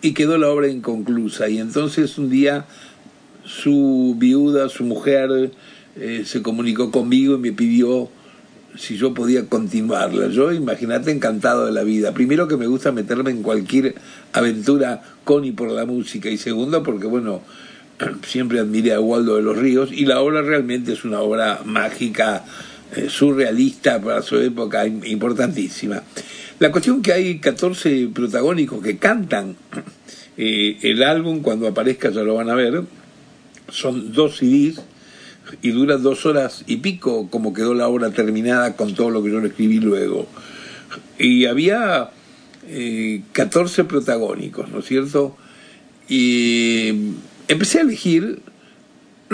y 0.00 0.12
quedó 0.12 0.38
la 0.38 0.50
obra 0.50 0.68
inconclusa. 0.68 1.48
Y 1.48 1.58
entonces 1.58 2.18
un 2.18 2.30
día 2.30 2.66
su 3.44 4.14
viuda, 4.18 4.68
su 4.68 4.84
mujer, 4.84 5.50
eh, 5.96 6.22
se 6.24 6.42
comunicó 6.42 6.90
conmigo 6.90 7.34
y 7.34 7.38
me 7.38 7.52
pidió 7.52 8.08
si 8.76 8.96
yo 8.96 9.14
podía 9.14 9.46
continuarla. 9.46 10.28
Yo, 10.28 10.52
imagínate, 10.52 11.10
encantado 11.10 11.66
de 11.66 11.72
la 11.72 11.84
vida. 11.84 12.12
Primero 12.12 12.48
que 12.48 12.56
me 12.56 12.66
gusta 12.66 12.92
meterme 12.92 13.30
en 13.30 13.42
cualquier 13.42 13.94
aventura 14.32 15.02
con 15.24 15.44
y 15.44 15.52
por 15.52 15.70
la 15.70 15.84
música. 15.84 16.28
Y 16.28 16.38
segundo 16.38 16.82
porque, 16.82 17.06
bueno, 17.06 17.42
siempre 18.26 18.58
admiré 18.58 18.92
a 18.94 19.00
Waldo 19.00 19.36
de 19.36 19.42
los 19.42 19.56
Ríos 19.56 19.90
y 19.92 20.06
la 20.06 20.20
obra 20.20 20.42
realmente 20.42 20.92
es 20.92 21.04
una 21.04 21.20
obra 21.20 21.60
mágica, 21.64 22.44
surrealista 23.08 24.00
para 24.00 24.22
su 24.22 24.36
época, 24.38 24.86
importantísima. 24.86 26.02
La 26.58 26.70
cuestión 26.70 27.02
que 27.02 27.12
hay 27.12 27.38
14 27.38 28.10
protagónicos 28.14 28.82
que 28.82 28.96
cantan 28.98 29.56
Eh, 30.36 30.78
el 30.82 31.02
álbum, 31.02 31.42
cuando 31.42 31.68
aparezca, 31.68 32.10
ya 32.10 32.22
lo 32.22 32.34
van 32.34 32.50
a 32.50 32.54
ver, 32.54 32.82
son 33.68 34.12
dos 34.12 34.38
CDs 34.38 34.80
y 35.62 35.70
dura 35.70 35.96
dos 35.96 36.26
horas 36.26 36.64
y 36.66 36.78
pico, 36.78 37.28
como 37.30 37.52
quedó 37.52 37.74
la 37.74 37.88
obra 37.88 38.10
terminada 38.10 38.74
con 38.74 38.94
todo 38.94 39.10
lo 39.10 39.22
que 39.22 39.30
yo 39.30 39.40
le 39.40 39.48
escribí 39.48 39.78
luego. 39.78 40.26
Y 41.18 41.46
había 41.46 42.10
eh, 42.66 43.22
14 43.32 43.84
protagónicos, 43.84 44.68
¿no 44.70 44.80
es 44.80 44.86
cierto? 44.86 45.36
Y 46.08 47.12
empecé 47.46 47.78
a 47.78 47.82
elegir, 47.82 48.40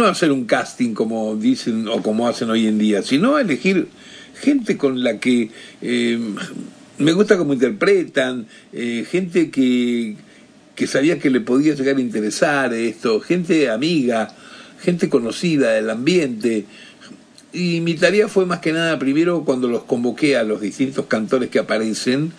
no 0.01 0.07
hacer 0.07 0.33
un 0.33 0.47
casting 0.47 0.95
como 0.95 1.37
dicen 1.37 1.87
o 1.89 2.03
como 2.03 2.27
hacen 2.27 2.51
hoy 2.51 2.67
en 2.67 2.79
día, 2.79 3.03
sino 3.03 3.39
elegir 3.39 3.89
gente 4.35 4.77
con 4.77 5.05
la 5.05 5.19
que 5.21 5.51
eh, 5.83 6.19
me 6.99 7.13
gusta 7.13 7.37
cómo 7.37 7.53
interpretan, 7.53 8.47
eh, 8.73 9.07
gente 9.09 9.51
que, 9.51 10.17
que 10.75 10.87
sabía 10.87 11.19
que 11.19 11.29
le 11.29 11.41
podía 11.41 11.75
llegar 11.75 11.97
a 11.97 12.01
interesar 12.01 12.73
esto, 12.73 13.21
gente 13.21 13.69
amiga, 13.69 14.35
gente 14.83 15.11
conocida 15.11 15.73
del 15.73 15.91
ambiente. 15.91 16.65
Y 17.53 17.81
mi 17.81 17.95
tarea 17.95 18.29
fue 18.29 18.47
más 18.47 18.61
que 18.61 18.73
nada, 18.73 18.99
primero 18.99 19.45
cuando 19.45 19.69
los 19.69 19.83
convoqué 19.85 20.37
a 20.37 20.45
los 20.45 20.63
distintos 20.63 21.07
cantores 21.07 21.51
que 21.51 21.59
aparecen, 21.59 22.33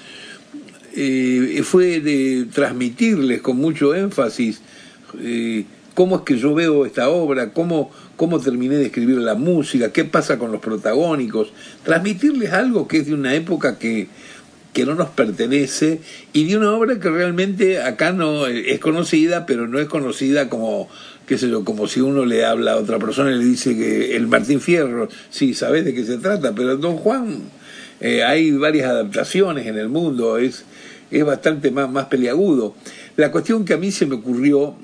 eh, 0.95 1.61
fue 1.63 1.99
de 1.99 2.47
transmitirles 2.51 3.41
con 3.41 3.57
mucho 3.57 3.93
énfasis 3.93 4.61
cómo 5.93 6.17
es 6.17 6.21
que 6.21 6.37
yo 6.37 6.53
veo 6.53 6.85
esta 6.85 7.09
obra, 7.09 7.53
cómo, 7.53 7.91
cómo 8.15 8.39
terminé 8.39 8.75
de 8.75 8.85
escribir 8.87 9.17
la 9.17 9.35
música, 9.35 9.91
qué 9.91 10.05
pasa 10.05 10.37
con 10.37 10.51
los 10.51 10.61
protagónicos, 10.61 11.53
transmitirles 11.83 12.53
algo 12.53 12.87
que 12.87 12.97
es 12.97 13.07
de 13.07 13.13
una 13.13 13.33
época 13.35 13.77
que, 13.77 14.07
que 14.73 14.85
no 14.85 14.95
nos 14.95 15.09
pertenece 15.09 16.01
y 16.33 16.45
de 16.45 16.57
una 16.57 16.71
obra 16.71 16.99
que 16.99 17.09
realmente 17.09 17.81
acá 17.81 18.11
no 18.11 18.47
es 18.47 18.79
conocida, 18.79 19.45
pero 19.45 19.67
no 19.67 19.79
es 19.79 19.87
conocida 19.87 20.49
como 20.49 20.89
qué 21.31 21.37
sé 21.37 21.49
yo, 21.49 21.63
como 21.63 21.87
si 21.87 22.01
uno 22.01 22.25
le 22.25 22.43
habla 22.43 22.73
a 22.73 22.77
otra 22.77 22.99
persona 22.99 23.31
y 23.31 23.37
le 23.37 23.45
dice 23.45 23.73
que 23.77 24.17
el 24.17 24.27
Martín 24.27 24.59
Fierro, 24.59 25.07
sí, 25.29 25.53
sabes 25.53 25.85
de 25.85 25.93
qué 25.93 26.03
se 26.03 26.17
trata, 26.17 26.53
pero 26.53 26.75
Don 26.75 26.97
Juan, 26.97 27.43
eh, 28.01 28.23
hay 28.23 28.51
varias 28.51 28.89
adaptaciones 28.89 29.65
en 29.65 29.77
el 29.77 29.87
mundo, 29.87 30.37
es, 30.37 30.65
es 31.09 31.23
bastante 31.23 31.71
más, 31.71 31.89
más 31.89 32.07
peliagudo. 32.07 32.75
La 33.15 33.31
cuestión 33.31 33.63
que 33.63 33.73
a 33.73 33.77
mí 33.77 33.91
se 33.91 34.05
me 34.07 34.15
ocurrió, 34.15 34.75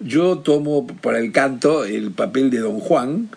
yo 0.00 0.38
tomo 0.38 0.86
para 0.86 1.18
el 1.18 1.32
canto 1.32 1.84
el 1.84 2.10
papel 2.10 2.50
de 2.50 2.58
Don 2.58 2.80
Juan, 2.80 3.28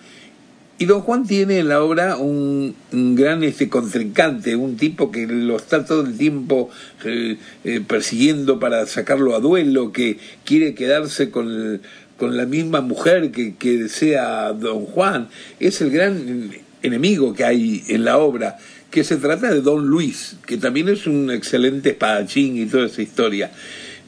y 0.81 0.85
Don 0.85 1.01
Juan 1.01 1.27
tiene 1.27 1.59
en 1.59 1.67
la 1.67 1.83
obra 1.83 2.15
un, 2.15 2.73
gran 2.91 3.43
este 3.43 3.67
contrincante, 3.67 4.55
un 4.55 4.77
tipo 4.77 5.11
que 5.11 5.27
lo 5.27 5.57
está 5.57 5.85
todo 5.85 6.05
el 6.05 6.17
tiempo 6.17 6.69
eh, 7.03 7.37
eh, 7.65 7.81
persiguiendo 7.85 8.59
para 8.61 8.85
sacarlo 8.85 9.35
a 9.35 9.39
duelo, 9.41 9.91
que 9.91 10.19
quiere 10.45 10.75
quedarse 10.75 11.31
con 11.31 11.81
con 12.19 12.35
la 12.37 12.45
misma 12.45 12.81
mujer 12.81 13.31
que, 13.31 13.55
que 13.55 13.77
desea 13.77 14.51
don 14.51 14.85
Juan. 14.85 15.29
Es 15.59 15.81
el 15.81 15.89
gran 15.89 16.51
enemigo 16.83 17.33
que 17.33 17.45
hay 17.45 17.83
en 17.87 18.03
la 18.03 18.19
obra, 18.19 18.57
que 18.91 19.03
se 19.03 19.15
trata 19.15 19.51
de 19.51 19.61
don 19.61 19.87
Luis, 19.87 20.35
que 20.45 20.57
también 20.57 20.89
es 20.89 21.07
un 21.07 21.31
excelente 21.31 21.91
espadachín 21.91 22.57
y 22.57 22.65
toda 22.65 22.87
esa 22.87 23.01
historia. 23.01 23.51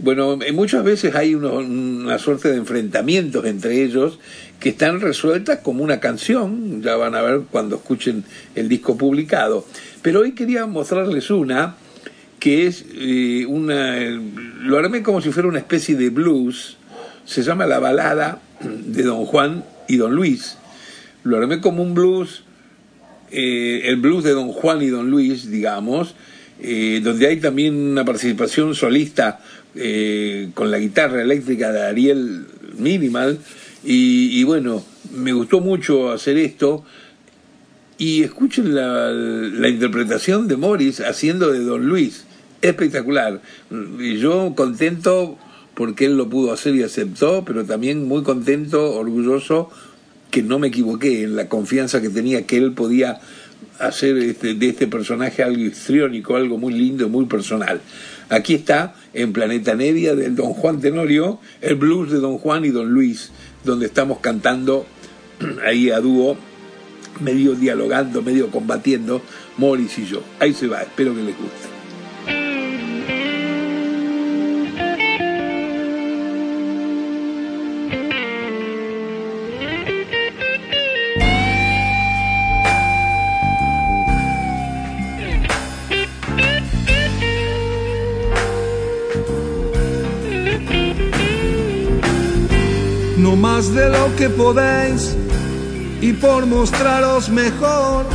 Bueno, 0.02 0.39
muchas 0.54 0.84
veces 0.84 1.14
hay 1.14 1.36
una 1.36 2.18
suerte 2.18 2.49
de 2.49 2.58
enfrentamientos 2.58 3.45
entre 3.45 3.84
ellos 3.84 4.18
que 4.60 4.70
están 4.70 4.99
resueltas 4.99 5.60
como 5.60 5.84
una 5.84 5.99
canción, 5.99 6.82
ya 6.82 6.95
van 6.95 7.14
a 7.14 7.22
ver 7.22 7.41
cuando 7.52 7.76
escuchen 7.76 8.24
el 8.56 8.68
disco 8.68 8.97
publicado. 8.97 9.64
Pero 10.02 10.22
hoy 10.22 10.32
quería 10.32 10.66
mostrarles 10.66 11.30
una 11.30 11.76
que 12.39 12.66
es 12.66 12.84
eh, 12.95 13.45
una, 13.47 13.99
lo 13.99 14.80
armé 14.80 15.04
como 15.04 15.22
si 15.22 15.32
fuera 15.32 15.47
una 15.47 15.60
especie 15.60 15.95
de 15.95 16.10
blues, 16.10 16.78
se 17.26 17.43
llama 17.43 17.68
La 17.68 17.78
balada 17.78 18.41
de 18.60 19.04
Don 19.04 19.26
Juan 19.26 19.64
y 19.88 19.97
Don 19.97 20.16
Luis. 20.16 20.58
Lo 21.24 21.38
armé 21.38 21.62
como 21.62 21.84
un 21.84 21.93
blues, 21.93 22.43
eh, 23.30 23.84
el 23.86 23.97
blues 23.97 24.24
de 24.24 24.32
Don 24.32 24.52
Juan 24.52 24.82
y 24.82 24.88
Don 24.88 25.12
Luis, 25.12 25.52
digamos, 25.52 26.16
eh, 26.64 27.02
donde 27.04 27.28
hay 27.28 27.38
también 27.38 27.76
una 27.76 28.06
participación 28.06 28.76
solista 28.76 29.39
eh, 29.76 30.50
con 30.54 30.72
la 30.72 30.80
guitarra 30.80 31.22
eléctrica 31.22 31.72
de 31.72 31.84
Ariel 31.84 32.46
Minimal. 32.78 33.40
Y, 33.84 34.44
bueno, 34.44 34.84
me 35.14 35.34
gustó 35.34 35.60
mucho 35.60 36.12
hacer 36.12 36.38
esto. 36.38 36.84
Y 37.98 38.24
escuchen 38.24 38.74
la, 38.74 39.12
la 39.12 39.70
interpretación 39.70 40.48
de 40.48 40.58
Morris 40.58 41.00
haciendo 41.00 41.52
de 41.52 41.60
Don 41.60 41.86
Luis. 41.88 42.26
Espectacular. 42.62 43.42
Y 44.00 44.18
yo 44.18 44.54
contento 44.56 45.38
porque 45.74 46.06
él 46.06 46.18
lo 46.18 46.30
pudo 46.30 46.52
hacer 46.52 46.76
y 46.76 46.84
aceptó, 46.84 47.44
pero 47.46 47.66
también 47.66 48.08
muy 48.08 48.24
contento, 48.24 48.94
orgulloso, 48.94 49.70
que 50.30 50.44
no 50.44 50.60
me 50.60 50.68
equivoqué 50.68 51.24
en 51.24 51.36
la 51.36 51.50
confianza 51.50 52.02
que 52.02 52.10
tenía 52.10 52.46
que 52.46 52.58
él 52.58 52.74
podía 52.74 53.20
hacer 53.80 54.18
este, 54.18 54.54
de 54.54 54.70
este 54.70 54.88
personaje 54.88 55.44
algo 55.44 55.62
histriónico, 55.62 56.36
algo 56.36 56.58
muy 56.58 56.74
lindo, 56.74 57.10
muy 57.10 57.26
personal. 57.26 57.82
Aquí 58.32 58.54
está, 58.54 58.96
en 59.14 59.34
Planeta 59.34 59.76
Nevia, 59.76 60.16
del 60.16 60.38
Don 60.38 60.54
Juan 60.54 60.80
Tenorio, 60.80 61.42
el 61.60 61.76
blues 61.76 62.10
de 62.12 62.20
Don 62.20 62.38
Juan 62.38 62.64
y 62.64 62.70
Don 62.70 62.90
Luis, 62.90 63.30
donde 63.66 63.88
estamos 63.88 64.20
cantando 64.20 64.86
ahí 65.68 65.90
a 65.90 66.00
dúo, 66.00 66.38
medio 67.20 67.56
dialogando, 67.56 68.22
medio 68.22 68.50
combatiendo, 68.50 69.22
Morris 69.58 70.00
y 70.00 70.06
yo. 70.06 70.24
Ahí 70.40 70.54
se 70.54 70.68
va, 70.68 70.82
espero 70.82 71.14
que 71.14 71.24
les 71.24 71.38
guste. 71.38 71.71
De 93.82 93.90
lo 93.90 94.16
que 94.16 94.30
podéis 94.30 95.16
y 96.02 96.14
por 96.14 96.46
mostraros 96.46 97.30
mejor. 97.30 98.06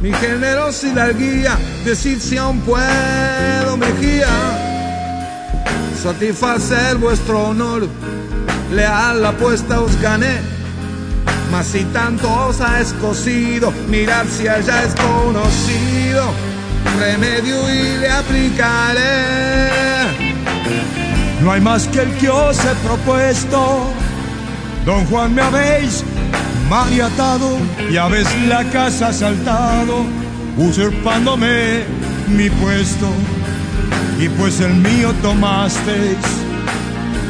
Mi 0.00 0.12
generosidad 0.12 1.16
guía, 1.16 1.56
decir 1.84 2.18
si 2.20 2.36
aún 2.38 2.58
puedo 2.62 3.76
mejía, 3.76 4.26
satisfacer 6.02 6.96
vuestro 6.96 7.50
honor, 7.50 7.86
leal 8.72 9.22
la 9.22 9.28
apuesta 9.28 9.80
os 9.80 9.94
gané, 10.00 10.40
mas 11.52 11.66
si 11.68 11.84
tanto 11.98 12.26
os 12.48 12.60
ha 12.60 12.80
escocido, 12.80 13.72
mirar 13.88 14.26
si 14.26 14.48
allá 14.48 14.82
es 14.82 14.94
conocido, 14.96 16.24
remedio 16.98 17.58
y 17.70 17.98
le 17.98 18.10
aplicaré. 18.10 19.22
No 21.42 21.52
hay 21.52 21.60
más 21.60 21.86
que 21.86 22.00
el 22.00 22.10
que 22.18 22.28
os 22.28 22.58
he 22.58 22.74
propuesto 22.86 24.01
Don 24.84 25.06
Juan, 25.06 25.32
me 25.32 25.42
habéis 25.42 26.02
maniatado 26.68 27.56
y 27.88 27.96
habéis 27.96 28.28
la 28.48 28.64
casa 28.64 29.08
asaltado, 29.08 30.04
usurpándome 30.56 31.84
mi 32.28 32.50
puesto. 32.50 33.06
Y 34.18 34.28
pues 34.28 34.60
el 34.60 34.74
mío 34.74 35.12
tomasteis 35.22 36.18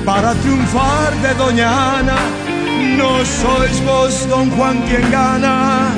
para 0.04 0.32
triunfar 0.34 1.14
de 1.22 1.34
Doña 1.34 1.98
Ana. 1.98 2.16
No 2.96 3.18
sois 3.24 3.84
vos, 3.84 4.28
don 4.28 4.50
Juan, 4.50 4.82
quien 4.82 5.10
gana, 5.10 5.88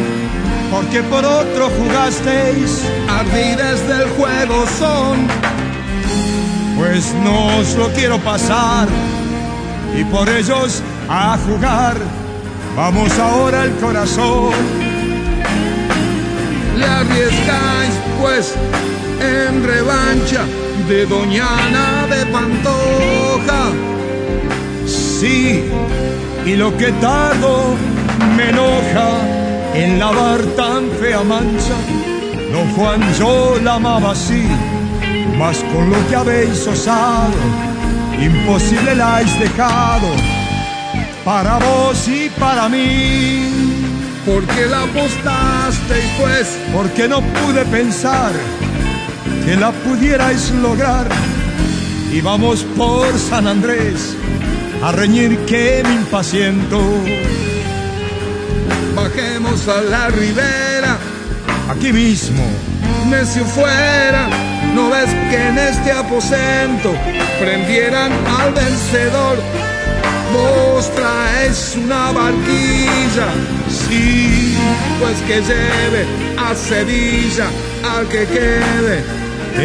porque 0.70 1.02
por 1.02 1.24
otro 1.24 1.70
jugasteis. 1.70 2.82
Ardides 3.08 3.86
del 3.88 4.08
juego 4.10 4.64
son, 4.78 5.26
pues 6.76 7.14
no 7.22 7.58
os 7.58 7.74
lo 7.74 7.88
quiero 7.90 8.18
pasar, 8.18 8.88
y 9.98 10.04
por 10.04 10.28
ellos 10.28 10.82
a 11.08 11.36
jugar. 11.46 11.96
Vamos 12.76 13.18
ahora 13.18 13.64
el 13.64 13.72
corazón. 13.76 14.52
Le 16.76 16.84
arriesgáis 16.84 17.94
pues 18.20 18.54
en 19.20 19.64
revancha 19.64 20.44
de 20.88 21.06
Doñana 21.06 22.06
de 22.10 22.26
Pantoja. 22.26 23.70
Sí, 24.86 25.64
y 26.44 26.56
lo 26.56 26.76
que 26.76 26.92
tardo 26.92 27.74
me 28.36 28.50
enoja 28.50 29.10
en 29.74 29.98
lavar 29.98 30.40
tan 30.56 30.90
fea 31.00 31.22
mancha. 31.22 31.76
Don 32.52 32.70
Juan 32.74 33.00
yo 33.18 33.58
la 33.62 33.74
amaba 33.74 34.12
así, 34.12 34.46
mas 35.38 35.64
con 35.72 35.90
lo 35.90 36.08
que 36.08 36.16
habéis 36.16 36.66
osado, 36.66 37.32
imposible 38.20 38.94
la 38.94 39.16
habéis 39.16 39.38
dejado 39.40 40.33
para 41.24 41.58
vos 41.58 42.08
y 42.08 42.28
para 42.38 42.68
mí. 42.68 43.50
Porque 44.26 44.66
la 44.66 44.82
apostasteis 44.84 46.04
pues, 46.18 46.48
porque 46.72 47.08
no 47.08 47.20
pude 47.20 47.64
pensar 47.66 48.32
que 49.44 49.56
la 49.56 49.72
pudierais 49.72 50.50
lograr. 50.50 51.08
y 52.12 52.20
vamos 52.20 52.64
por 52.76 53.18
San 53.18 53.48
Andrés 53.48 54.14
a 54.82 54.92
reñir 54.92 55.36
que 55.46 55.82
me 55.84 55.94
impaciento. 55.94 56.80
Bajemos 58.94 59.66
a 59.66 59.80
la 59.80 60.08
ribera, 60.08 60.96
aquí 61.68 61.92
mismo, 61.92 62.44
necio 63.08 63.44
fuera. 63.44 64.28
¿No 64.74 64.90
ves 64.90 65.10
que 65.30 65.48
en 65.48 65.58
este 65.58 65.92
aposento 65.92 66.92
prendieran 67.40 68.12
al 68.40 68.52
vencedor? 68.52 69.38
Vos 70.74 70.90
traes 70.92 71.76
una 71.76 72.10
barquilla, 72.10 73.28
sí, 73.68 74.56
pues 74.98 75.20
que 75.20 75.40
lleve 75.40 76.04
a 76.36 76.52
Sevilla 76.52 77.48
al 77.94 78.08
que 78.08 78.26
quede. 78.26 79.04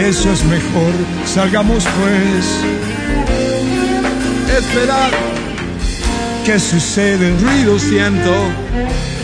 Eso 0.08 0.32
es 0.32 0.44
mejor, 0.44 0.94
salgamos 1.26 1.84
pues. 1.98 2.46
Esperar 4.56 5.10
que 6.46 6.60
sucede, 6.60 7.36
ruido 7.40 7.80
siento, 7.80 8.36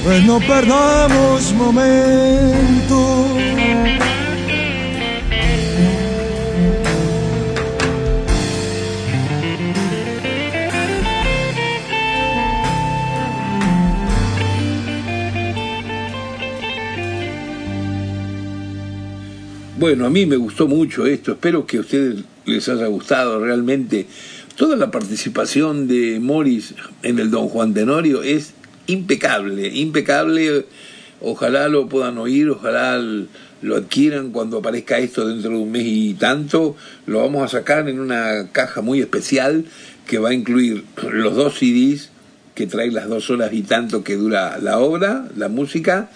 pues 0.04 0.24
no 0.24 0.40
perdamos 0.40 1.54
momento. 1.54 3.25
Bueno, 19.78 20.06
a 20.06 20.10
mí 20.10 20.26
me 20.26 20.38
gustó 20.38 20.70
mucho 20.70 21.06
esto, 21.06 21.34
espero 21.34 21.66
que 21.68 21.76
a 21.76 21.82
ustedes 21.82 22.24
les 22.46 22.70
haya 22.70 22.86
gustado 22.86 23.42
realmente. 23.44 24.08
Toda 24.56 24.78
la 24.78 24.90
participación 24.90 25.90
de 25.90 26.22
Morris 26.22 26.76
en 27.04 27.20
el 27.20 27.30
Don 27.30 27.50
Juan 27.50 27.74
Tenorio 27.74 28.24
es 28.24 28.54
impecable, 28.88 29.68
impecable. 29.68 30.66
Ojalá 31.20 31.68
lo 31.68 31.90
puedan 31.90 32.18
oír, 32.18 32.50
ojalá 32.52 33.04
lo 33.62 33.76
adquieran 33.76 34.32
cuando 34.32 34.60
aparezca 34.60 34.98
esto 35.00 35.28
dentro 35.28 35.50
de 35.50 35.58
un 35.58 35.72
mes 35.72 35.84
y 35.86 36.14
tanto. 36.14 36.78
Lo 37.06 37.20
vamos 37.20 37.44
a 37.44 37.50
sacar 37.50 37.90
en 37.90 38.00
una 38.00 38.48
caja 38.54 38.80
muy 38.80 39.02
especial 39.02 39.66
que 40.08 40.20
va 40.20 40.30
a 40.30 40.34
incluir 40.34 40.86
los 41.12 41.36
dos 41.36 41.56
CDs 41.60 42.12
que 42.54 42.66
trae 42.66 42.92
las 42.92 43.10
dos 43.10 43.30
horas 43.30 43.52
y 43.52 43.64
tanto 43.64 44.06
que 44.06 44.16
dura 44.16 44.58
la 44.62 44.80
obra, 44.80 45.28
la 45.36 45.50
música, 45.50 46.12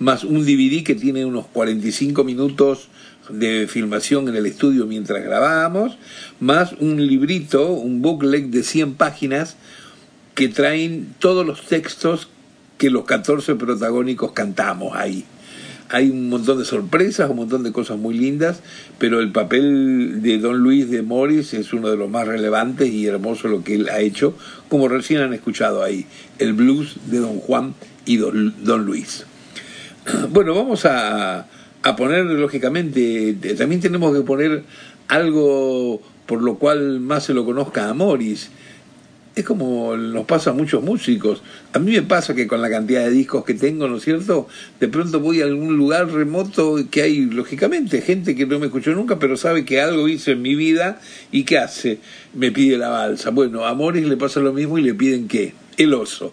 más 0.00 0.24
un 0.24 0.44
DVD 0.44 0.82
que 0.82 0.96
tiene 0.96 1.24
unos 1.24 1.46
45 1.46 2.24
minutos 2.24 2.88
de 3.28 3.66
filmación 3.68 4.28
en 4.28 4.36
el 4.36 4.46
estudio 4.46 4.86
mientras 4.86 5.22
grabábamos, 5.22 5.98
más 6.40 6.72
un 6.72 7.06
librito, 7.06 7.72
un 7.72 8.02
booklet 8.02 8.46
de 8.46 8.62
100 8.62 8.94
páginas 8.94 9.56
que 10.34 10.48
traen 10.48 11.14
todos 11.18 11.46
los 11.46 11.66
textos 11.66 12.28
que 12.78 12.90
los 12.90 13.04
14 13.04 13.54
protagónicos 13.54 14.32
cantamos 14.32 14.96
ahí. 14.96 15.24
Hay 15.90 16.10
un 16.10 16.28
montón 16.28 16.58
de 16.58 16.64
sorpresas, 16.64 17.30
un 17.30 17.36
montón 17.36 17.62
de 17.62 17.70
cosas 17.70 17.98
muy 17.98 18.14
lindas, 18.14 18.60
pero 18.98 19.20
el 19.20 19.30
papel 19.32 20.22
de 20.22 20.38
Don 20.38 20.58
Luis 20.58 20.90
de 20.90 21.02
Morris 21.02 21.54
es 21.54 21.72
uno 21.72 21.88
de 21.90 21.96
los 21.96 22.10
más 22.10 22.26
relevantes 22.26 22.88
y 22.88 23.06
hermoso 23.06 23.48
lo 23.48 23.62
que 23.62 23.74
él 23.74 23.88
ha 23.90 24.00
hecho, 24.00 24.36
como 24.68 24.88
recién 24.88 25.20
han 25.20 25.34
escuchado 25.34 25.82
ahí, 25.82 26.06
el 26.38 26.54
blues 26.54 26.96
de 27.06 27.18
Don 27.18 27.38
Juan 27.38 27.74
y 28.06 28.16
Don, 28.16 28.54
Don 28.64 28.84
Luis. 28.84 29.24
Bueno, 30.30 30.54
vamos 30.54 30.84
a, 30.84 31.46
a 31.84 31.96
poner, 31.96 32.24
lógicamente, 32.24 33.36
también 33.58 33.80
tenemos 33.82 34.16
que 34.16 34.22
poner 34.22 34.64
algo 35.08 36.00
por 36.24 36.40
lo 36.40 36.58
cual 36.58 36.98
más 36.98 37.24
se 37.24 37.34
lo 37.34 37.44
conozca 37.44 37.90
a 37.90 37.94
Morris. 37.94 38.48
Es 39.36 39.44
como 39.44 39.94
nos 39.94 40.24
pasa 40.24 40.50
a 40.50 40.52
muchos 40.54 40.82
músicos. 40.82 41.42
A 41.74 41.78
mí 41.78 41.92
me 41.92 42.02
pasa 42.02 42.34
que 42.34 42.46
con 42.46 42.62
la 42.62 42.70
cantidad 42.70 43.04
de 43.04 43.10
discos 43.10 43.44
que 43.44 43.52
tengo, 43.52 43.86
¿no 43.86 43.98
es 43.98 44.04
cierto? 44.04 44.48
De 44.80 44.88
pronto 44.88 45.20
voy 45.20 45.42
a 45.42 45.44
algún 45.44 45.76
lugar 45.76 46.10
remoto 46.10 46.78
que 46.90 47.02
hay, 47.02 47.26
lógicamente, 47.26 48.00
gente 48.00 48.34
que 48.34 48.46
no 48.46 48.58
me 48.58 48.66
escuchó 48.66 48.92
nunca, 48.94 49.18
pero 49.18 49.36
sabe 49.36 49.66
que 49.66 49.82
algo 49.82 50.08
hice 50.08 50.32
en 50.32 50.40
mi 50.40 50.54
vida 50.54 51.00
y 51.32 51.44
¿qué 51.44 51.58
hace? 51.58 51.98
Me 52.32 52.50
pide 52.50 52.78
la 52.78 52.88
balsa. 52.88 53.28
Bueno, 53.28 53.66
a 53.66 53.74
Morris 53.74 54.06
le 54.06 54.16
pasa 54.16 54.40
lo 54.40 54.54
mismo 54.54 54.78
y 54.78 54.82
le 54.82 54.94
piden 54.94 55.28
qué? 55.28 55.52
El 55.76 55.92
oso. 55.92 56.32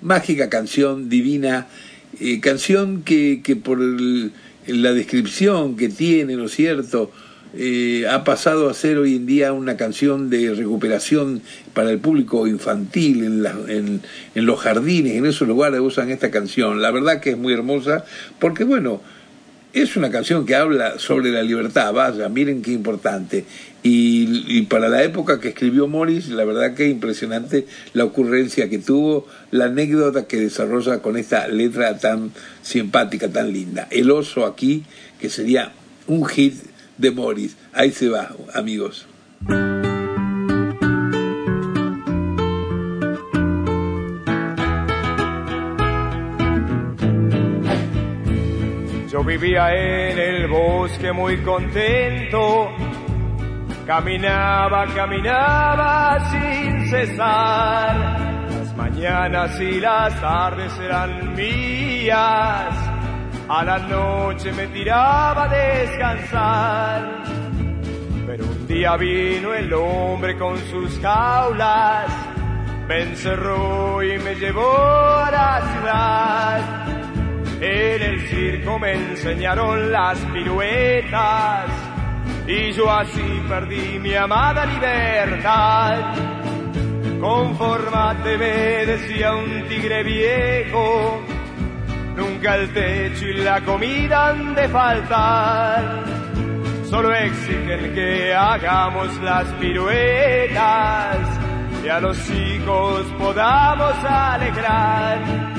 Mágica 0.00 0.48
canción, 0.48 1.08
divina, 1.08 1.68
eh, 2.18 2.40
canción 2.40 3.02
que, 3.02 3.42
que 3.44 3.54
por 3.54 3.80
el 3.80 4.32
la 4.66 4.92
descripción 4.92 5.76
que 5.76 5.88
tiene, 5.88 6.36
¿no 6.36 6.46
es 6.46 6.52
cierto? 6.52 7.10
Eh, 7.58 8.06
ha 8.10 8.22
pasado 8.24 8.68
a 8.68 8.74
ser 8.74 8.98
hoy 8.98 9.16
en 9.16 9.24
día 9.24 9.52
una 9.52 9.76
canción 9.76 10.28
de 10.28 10.52
recuperación 10.54 11.40
para 11.72 11.90
el 11.90 11.98
público 11.98 12.46
infantil 12.46 13.24
en, 13.24 13.46
en, 13.68 14.02
en, 14.34 14.46
los 14.46 14.60
jardines, 14.60 15.14
en 15.16 15.24
esos 15.24 15.48
lugares 15.48 15.80
usan 15.80 16.10
esta 16.10 16.30
canción. 16.30 16.82
La 16.82 16.90
verdad 16.90 17.20
que 17.20 17.30
es 17.30 17.38
muy 17.38 17.54
hermosa 17.54 18.04
porque, 18.38 18.64
bueno, 18.64 19.00
es 19.72 19.96
una 19.96 20.10
canción 20.10 20.46
que 20.46 20.54
habla 20.54 20.98
sobre 20.98 21.30
la 21.30 21.42
libertad, 21.42 21.92
vaya, 21.92 22.28
miren 22.28 22.62
qué 22.62 22.72
importante. 22.72 23.44
Y, 23.88 24.62
para 24.62 24.88
la 24.88 25.04
época 25.04 25.38
que 25.38 25.50
escribió 25.50 25.86
Morris, 25.86 26.28
la 26.28 26.44
verdad 26.44 26.74
que 26.74 26.86
es 26.86 26.90
impresionante 26.90 27.68
la 27.92 28.04
ocurrencia 28.04 28.68
que 28.68 28.78
tuvo, 28.78 29.28
la 29.52 29.66
anécdota 29.66 30.26
que 30.26 30.38
desarrolla 30.38 30.98
con 30.98 31.16
esta 31.16 31.46
letra 31.46 31.96
tan 31.96 32.32
simpática, 32.62 33.28
tan 33.28 33.52
linda. 33.52 33.86
El 33.92 34.10
oso 34.10 34.44
aquí, 34.44 34.82
que 35.20 35.30
sería 35.30 35.70
un 36.08 36.26
hit 36.26 36.54
de 36.98 37.12
Morris. 37.12 37.56
Ahí 37.72 37.92
se 37.92 38.08
va, 38.08 38.34
amigos. 38.54 39.06
Yo 49.12 49.22
vivía 49.22 49.74
en 49.76 50.18
el 50.18 50.48
bosque 50.48 51.12
muy 51.12 51.36
contento, 51.38 52.70
caminaba, 53.86 54.86
caminaba 54.94 56.18
sin 56.30 56.90
cesar. 56.90 57.96
Las 58.50 58.76
mañanas 58.76 59.60
y 59.60 59.80
las 59.80 60.20
tardes 60.20 60.78
eran 60.80 61.34
mías, 61.34 62.74
a 63.48 63.64
la 63.64 63.78
noche 63.78 64.52
me 64.52 64.66
tiraba 64.68 65.44
a 65.44 65.48
descansar. 65.48 67.22
Pero 68.26 68.44
un 68.44 68.66
día 68.66 68.96
vino 68.96 69.54
el 69.54 69.72
hombre 69.72 70.36
con 70.36 70.58
sus 70.70 70.98
jaulas, 71.00 72.06
me 72.88 73.02
encerró 73.02 74.02
y 74.02 74.18
me 74.18 74.34
llevó 74.34 74.76
a 74.76 75.30
la 75.30 75.60
ciudad 75.72 76.86
en 77.58 78.02
el 78.02 78.28
circo 78.28 78.78
me 78.78 78.92
enseñaron 78.92 79.90
las 79.90 80.18
piruetas 80.26 81.85
y 82.46 82.72
yo 82.72 82.90
así 82.90 83.42
perdí 83.48 83.98
mi 83.98 84.14
amada 84.14 84.66
libertad. 84.66 86.14
Conformate, 87.20 88.38
me 88.38 88.86
decía 88.86 89.34
un 89.34 89.66
tigre 89.68 90.02
viejo, 90.02 91.22
nunca 92.16 92.56
el 92.56 92.72
techo 92.72 93.26
y 93.26 93.34
la 93.38 93.60
comida 93.62 94.28
han 94.28 94.54
de 94.54 94.68
faltar. 94.68 96.04
Solo 96.88 97.12
exigen 97.14 97.94
que 97.94 98.34
hagamos 98.34 99.16
las 99.22 99.46
piruetas 99.54 101.16
y 101.84 101.88
a 101.88 102.00
los 102.00 102.30
hijos 102.30 103.02
podamos 103.18 103.94
alegrar 104.04 105.56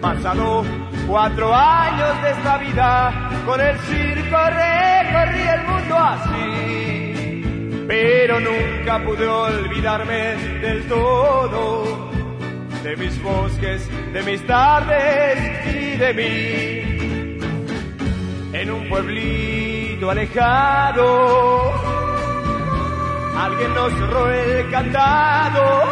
pasado 0.00 0.64
cuatro 1.08 1.52
años 1.54 2.22
de 2.22 2.30
esta 2.30 2.58
vida, 2.58 3.30
con 3.46 3.60
el 3.60 3.78
circo 3.78 4.36
recorrí 4.36 5.40
el 5.40 5.62
mundo 5.64 5.96
así, 5.96 7.42
pero 7.88 8.38
nunca 8.40 9.02
pude 9.04 9.26
olvidarme 9.26 10.36
del 10.60 10.86
todo, 10.86 12.10
de 12.82 12.96
mis 12.96 13.22
bosques, 13.22 13.88
de 14.12 14.22
mis 14.22 14.46
tardes 14.46 15.66
y 15.74 15.96
de 15.96 16.14
mí, 16.14 17.38
en 18.52 18.70
un 18.70 18.88
pueblito 18.90 20.10
alejado, 20.10 21.72
alguien 23.34 23.74
nos 23.74 23.92
cerró 23.94 24.30
el 24.30 24.70
cantado, 24.70 25.84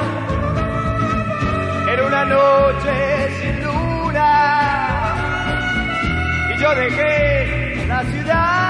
era 1.91 2.07
una 2.07 2.25
noche 2.27 3.31
sin 3.41 3.65
luz 3.65 3.87
yo 6.61 6.75
dejé 6.75 7.87
la 7.87 8.03
ciudad. 8.05 8.67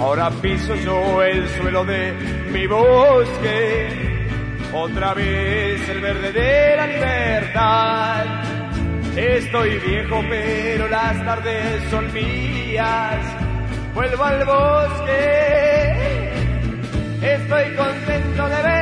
Ahora 0.00 0.30
piso 0.42 0.74
yo 0.76 1.22
el 1.22 1.48
suelo 1.48 1.84
de 1.84 2.12
mi 2.50 2.66
bosque, 2.66 4.28
otra 4.72 5.14
vez 5.14 5.88
el 5.88 6.00
verde 6.00 6.32
de 6.32 6.76
la 6.76 6.86
libertad. 6.86 8.24
Estoy 9.16 9.78
viejo, 9.78 10.22
pero 10.28 10.88
las 10.88 11.24
tardes 11.24 11.84
son 11.90 12.12
mías. 12.12 13.20
Vuelvo 13.94 14.24
al 14.24 14.44
bosque. 14.44 15.12
Estoy 17.20 17.76
contento 17.76 18.48
de 18.48 18.62
ver. 18.62 18.81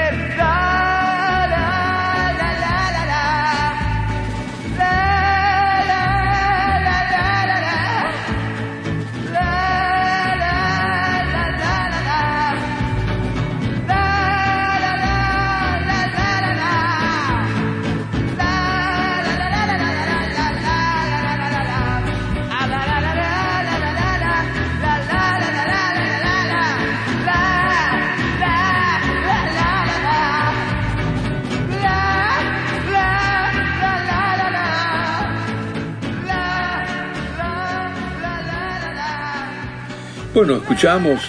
Bueno, 40.32 40.58
escuchamos 40.58 41.22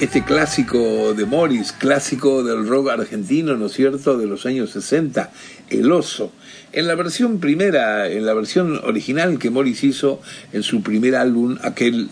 este 0.00 0.24
clásico 0.24 1.14
de 1.14 1.24
Morris, 1.24 1.70
clásico 1.70 2.42
del 2.42 2.66
rock 2.66 2.90
argentino, 2.90 3.56
¿no 3.56 3.66
es 3.66 3.72
cierto?, 3.72 4.18
de 4.18 4.26
los 4.26 4.46
años 4.46 4.70
60, 4.70 5.30
El 5.70 5.92
Oso. 5.92 6.32
En 6.72 6.88
la 6.88 6.96
versión 6.96 7.38
primera, 7.38 8.08
en 8.08 8.26
la 8.26 8.34
versión 8.34 8.80
original 8.82 9.38
que 9.38 9.50
Morris 9.50 9.84
hizo 9.84 10.20
en 10.52 10.64
su 10.64 10.82
primer 10.82 11.14
álbum, 11.14 11.56
aquel 11.62 12.08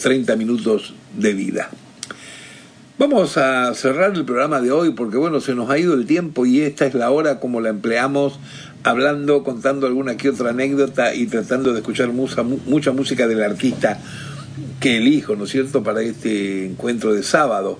30 0.00 0.36
minutos 0.36 0.94
de 1.18 1.32
vida. 1.34 1.70
Vamos 2.96 3.36
a 3.36 3.74
cerrar 3.74 4.14
el 4.14 4.24
programa 4.24 4.60
de 4.60 4.70
hoy 4.70 4.92
porque 4.92 5.16
bueno, 5.16 5.40
se 5.40 5.56
nos 5.56 5.70
ha 5.70 5.78
ido 5.78 5.94
el 5.94 6.06
tiempo 6.06 6.46
y 6.46 6.60
esta 6.60 6.86
es 6.86 6.94
la 6.94 7.10
hora 7.10 7.40
como 7.40 7.60
la 7.60 7.70
empleamos 7.70 8.38
hablando, 8.84 9.42
contando 9.42 9.88
alguna 9.88 10.16
que 10.16 10.28
otra 10.28 10.50
anécdota 10.50 11.14
y 11.16 11.26
tratando 11.26 11.72
de 11.72 11.80
escuchar 11.80 12.10
mucha, 12.10 12.44
mucha 12.44 12.92
música 12.92 13.26
del 13.26 13.42
artista 13.42 13.98
que 14.80 14.98
elijo, 14.98 15.36
¿no 15.36 15.44
es 15.44 15.50
cierto?, 15.50 15.82
para 15.82 16.02
este 16.02 16.66
encuentro 16.66 17.12
de 17.12 17.22
sábado. 17.22 17.78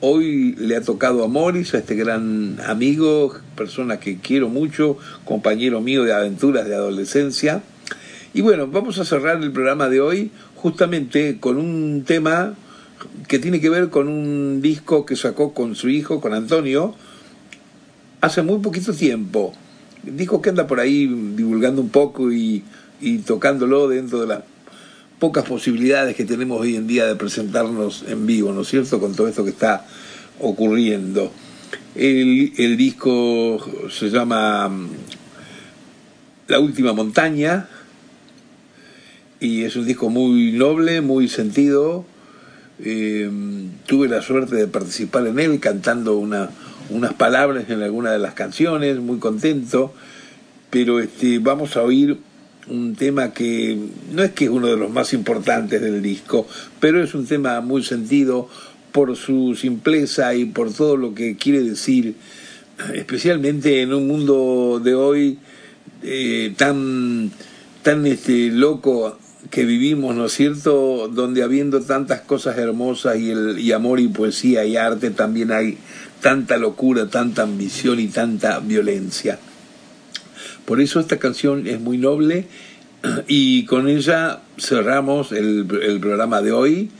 Hoy 0.00 0.54
le 0.56 0.76
ha 0.76 0.80
tocado 0.80 1.24
a 1.24 1.28
Morris, 1.28 1.74
a 1.74 1.78
este 1.78 1.94
gran 1.94 2.58
amigo, 2.66 3.34
persona 3.54 4.00
que 4.00 4.18
quiero 4.18 4.48
mucho, 4.48 4.96
compañero 5.24 5.80
mío 5.82 6.04
de 6.04 6.14
aventuras 6.14 6.66
de 6.66 6.74
adolescencia. 6.74 7.62
Y 8.32 8.40
bueno, 8.40 8.66
vamos 8.66 8.98
a 8.98 9.04
cerrar 9.04 9.42
el 9.42 9.52
programa 9.52 9.88
de 9.88 10.00
hoy 10.00 10.30
justamente 10.56 11.38
con 11.38 11.58
un 11.58 12.04
tema 12.06 12.54
que 13.28 13.38
tiene 13.38 13.60
que 13.60 13.70
ver 13.70 13.90
con 13.90 14.08
un 14.08 14.60
disco 14.62 15.04
que 15.04 15.16
sacó 15.16 15.52
con 15.52 15.74
su 15.74 15.88
hijo, 15.88 16.20
con 16.20 16.32
Antonio, 16.32 16.94
hace 18.20 18.42
muy 18.42 18.60
poquito 18.60 18.92
tiempo. 18.92 19.52
Disco 20.02 20.40
que 20.40 20.50
anda 20.50 20.66
por 20.66 20.80
ahí 20.80 21.06
divulgando 21.36 21.82
un 21.82 21.90
poco 21.90 22.32
y, 22.32 22.62
y 23.00 23.18
tocándolo 23.18 23.88
dentro 23.88 24.20
de 24.20 24.26
las 24.26 24.40
pocas 25.20 25.44
posibilidades 25.44 26.16
que 26.16 26.24
tenemos 26.24 26.60
hoy 26.60 26.76
en 26.76 26.86
día 26.86 27.06
de 27.06 27.14
presentarnos 27.14 28.04
en 28.08 28.26
vivo, 28.26 28.52
¿no 28.52 28.62
es 28.62 28.68
cierto?, 28.68 28.98
con 28.98 29.14
todo 29.14 29.28
esto 29.28 29.44
que 29.44 29.50
está 29.50 29.86
ocurriendo. 30.40 31.30
El, 31.94 32.76
disco 32.78 33.58
se 33.90 34.08
llama 34.08 34.70
La 36.48 36.58
Última 36.58 36.94
Montaña 36.94 37.68
y 39.40 39.64
es 39.64 39.76
un 39.76 39.86
disco 39.86 40.08
muy 40.08 40.52
noble, 40.52 41.02
muy 41.02 41.28
sentido. 41.28 42.06
Eh, 42.82 43.30
tuve 43.86 44.08
la 44.08 44.22
suerte 44.22 44.56
de 44.56 44.68
participar 44.68 45.26
en 45.26 45.38
él 45.38 45.60
cantando 45.60 46.16
una, 46.16 46.48
unas 46.88 47.12
palabras 47.12 47.68
en 47.68 47.82
alguna 47.82 48.10
de 48.10 48.18
las 48.18 48.32
canciones, 48.32 48.98
muy 49.00 49.18
contento, 49.18 49.92
pero 50.70 50.98
este, 50.98 51.40
vamos 51.40 51.76
a 51.76 51.82
oír 51.82 52.18
un 52.70 52.94
tema 52.94 53.32
que 53.32 53.78
no 54.12 54.22
es 54.22 54.30
que 54.32 54.44
es 54.44 54.50
uno 54.50 54.68
de 54.68 54.76
los 54.76 54.90
más 54.90 55.12
importantes 55.12 55.80
del 55.80 56.02
disco, 56.02 56.46
pero 56.78 57.02
es 57.02 57.14
un 57.14 57.26
tema 57.26 57.60
muy 57.60 57.82
sentido 57.82 58.48
por 58.92 59.16
su 59.16 59.54
simpleza 59.54 60.34
y 60.34 60.46
por 60.46 60.72
todo 60.72 60.96
lo 60.96 61.14
que 61.14 61.36
quiere 61.36 61.62
decir, 61.62 62.14
especialmente 62.94 63.82
en 63.82 63.92
un 63.92 64.06
mundo 64.06 64.80
de 64.82 64.94
hoy 64.94 65.38
eh, 66.02 66.54
tan, 66.56 67.30
tan 67.82 68.06
este, 68.06 68.50
loco 68.50 69.18
que 69.50 69.64
vivimos, 69.64 70.14
¿no 70.14 70.26
es 70.26 70.32
cierto?, 70.32 71.08
donde 71.08 71.42
habiendo 71.42 71.80
tantas 71.80 72.20
cosas 72.20 72.58
hermosas 72.58 73.18
y, 73.18 73.30
el, 73.30 73.58
y 73.58 73.72
amor 73.72 74.00
y 74.00 74.08
poesía 74.08 74.64
y 74.64 74.76
arte, 74.76 75.10
también 75.10 75.50
hay 75.50 75.78
tanta 76.20 76.56
locura, 76.56 77.08
tanta 77.08 77.42
ambición 77.42 77.98
y 78.00 78.08
tanta 78.08 78.60
violencia. 78.60 79.38
Por 80.70 80.80
eso 80.80 81.00
esta 81.00 81.16
canción 81.16 81.66
es 81.66 81.80
muy 81.80 81.98
noble 81.98 82.46
y 83.26 83.64
con 83.64 83.88
ella 83.88 84.38
cerramos 84.56 85.32
el, 85.32 85.66
programa 86.00 86.42
de 86.42 86.52
hoy, 86.52 86.90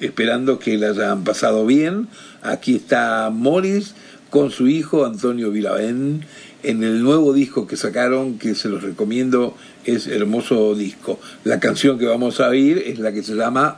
esperando 0.00 0.58
que 0.58 0.78
la 0.78 0.88
hayan 0.88 1.22
pasado 1.22 1.66
bien. 1.66 2.08
Aquí 2.40 2.76
está 2.76 3.28
Morris 3.28 3.94
con 4.30 4.50
su 4.50 4.66
hijo 4.66 5.04
Antonio 5.04 5.50
Vilavén 5.50 6.24
en 6.62 6.82
el 6.82 7.02
nuevo 7.02 7.34
disco 7.34 7.66
que 7.66 7.76
sacaron, 7.76 8.38
que 8.38 8.54
se 8.54 8.70
los 8.70 8.82
recomiendo, 8.82 9.58
es 9.84 10.06
hermoso 10.06 10.74
disco. 10.74 11.20
La 11.44 11.60
canción 11.60 11.98
que 11.98 12.06
vamos 12.06 12.40
a 12.40 12.48
oír 12.48 12.82
es 12.86 12.98
la 12.98 13.12
que 13.12 13.22
se 13.22 13.34
llama 13.34 13.76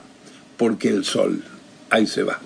Porque 0.57 0.91
el 0.91 1.05
Sol. 1.05 1.43
Ahí 1.91 2.07
se 2.07 2.23
va. 2.23 2.39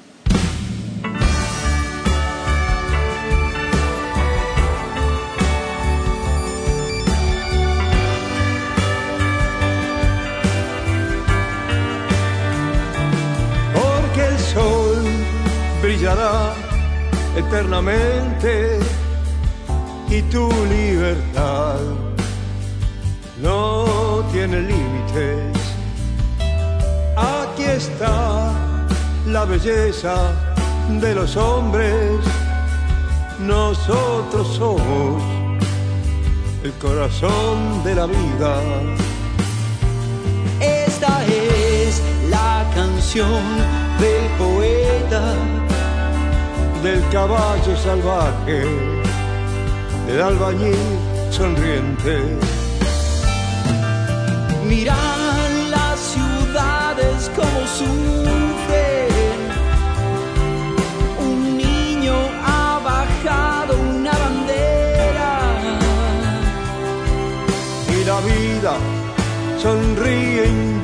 Eternamente 17.38 18.80
y 20.10 20.22
tu 20.22 20.48
libertad 20.66 21.78
no 23.40 24.24
tiene 24.32 24.60
límites. 24.60 25.56
Aquí 27.16 27.62
está 27.62 28.52
la 29.26 29.44
belleza 29.44 30.16
de 31.00 31.14
los 31.14 31.36
hombres, 31.36 32.18
nosotros 33.40 34.56
somos 34.56 35.22
el 36.64 36.72
corazón 36.74 37.84
de 37.84 37.94
la 37.94 38.06
vida. 38.06 38.54
Esta 40.60 41.24
es 41.26 42.02
la 42.30 42.64
canción 42.74 43.42
del 44.00 44.26
poeta, 44.38 45.34
del 46.82 47.02
caballo 47.10 47.76
salvaje, 47.76 48.64
del 50.06 50.22
albañil 50.22 50.76
sonriente. 51.30 52.22
Mira 54.68 54.96
las 55.70 55.98
ciudades 55.98 57.30
como 57.34 57.60
sufren. 57.78 59.40
Un 61.20 61.56
niño 61.56 62.14
ha 62.44 62.80
bajado 62.84 63.76
una 63.78 64.12
bandera. 64.12 65.32
y 67.92 68.04
la 68.04 68.20
vida 68.20 68.74
sonríe 69.60 70.77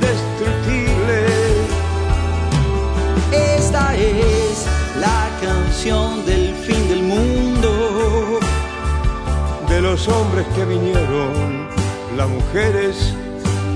los 9.94 10.08
hombres 10.08 10.44
que 10.56 10.64
vinieron, 10.64 11.68
las 12.16 12.28
mujeres 12.28 13.14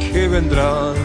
que 0.01 0.27
vendrán. 0.27 0.97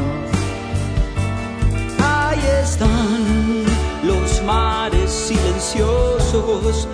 Ahí 2.00 2.40
están 2.64 3.64
los 4.04 4.42
mares 4.42 5.12
silenciosos. 5.12 6.88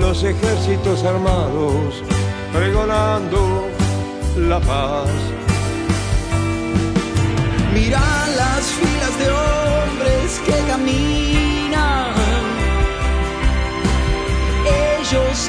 Los 0.00 0.22
ejércitos 0.22 1.02
armados 1.02 2.04
pregonando 2.52 3.66
la 4.36 4.60
paz. 4.60 5.10
Mira 7.74 8.04
las 8.40 8.64
filas 8.78 9.14
de 9.20 9.26
hombres 9.40 10.40
que 10.46 10.56
caminan. 10.70 11.35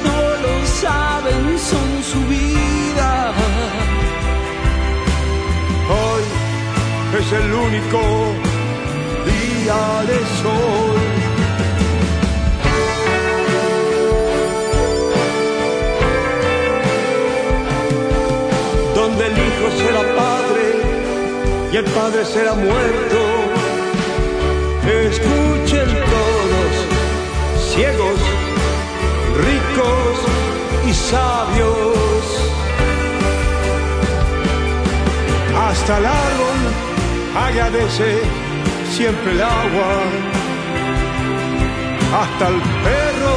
no 0.03 0.21
lo 0.43 0.65
saben, 0.65 1.59
son 1.59 2.03
su 2.03 2.19
vida. 2.27 3.33
Hoy 5.89 6.23
es 7.19 7.31
el 7.33 7.53
único 7.53 7.99
día 9.25 9.81
de 10.09 10.17
sol. 10.41 10.97
Donde 18.95 19.27
el 19.27 19.33
hijo 19.33 19.67
será 19.77 20.01
padre 20.15 20.65
y 21.71 21.77
el 21.77 21.85
padre 21.85 22.25
será 22.25 22.53
muerto. 22.53 23.19
Escuchen 24.87 25.89
todos, 26.15 27.73
ciegos 27.73 28.36
ricos 29.37 30.17
y 30.87 30.93
sabios. 30.93 32.17
Hasta 35.67 35.97
el 35.97 36.05
árbol 36.05 36.59
agradece 37.35 38.21
siempre 38.95 39.31
el 39.31 39.41
agua. 39.41 39.91
Hasta 42.21 42.47
el 42.47 42.61
perro 42.85 43.35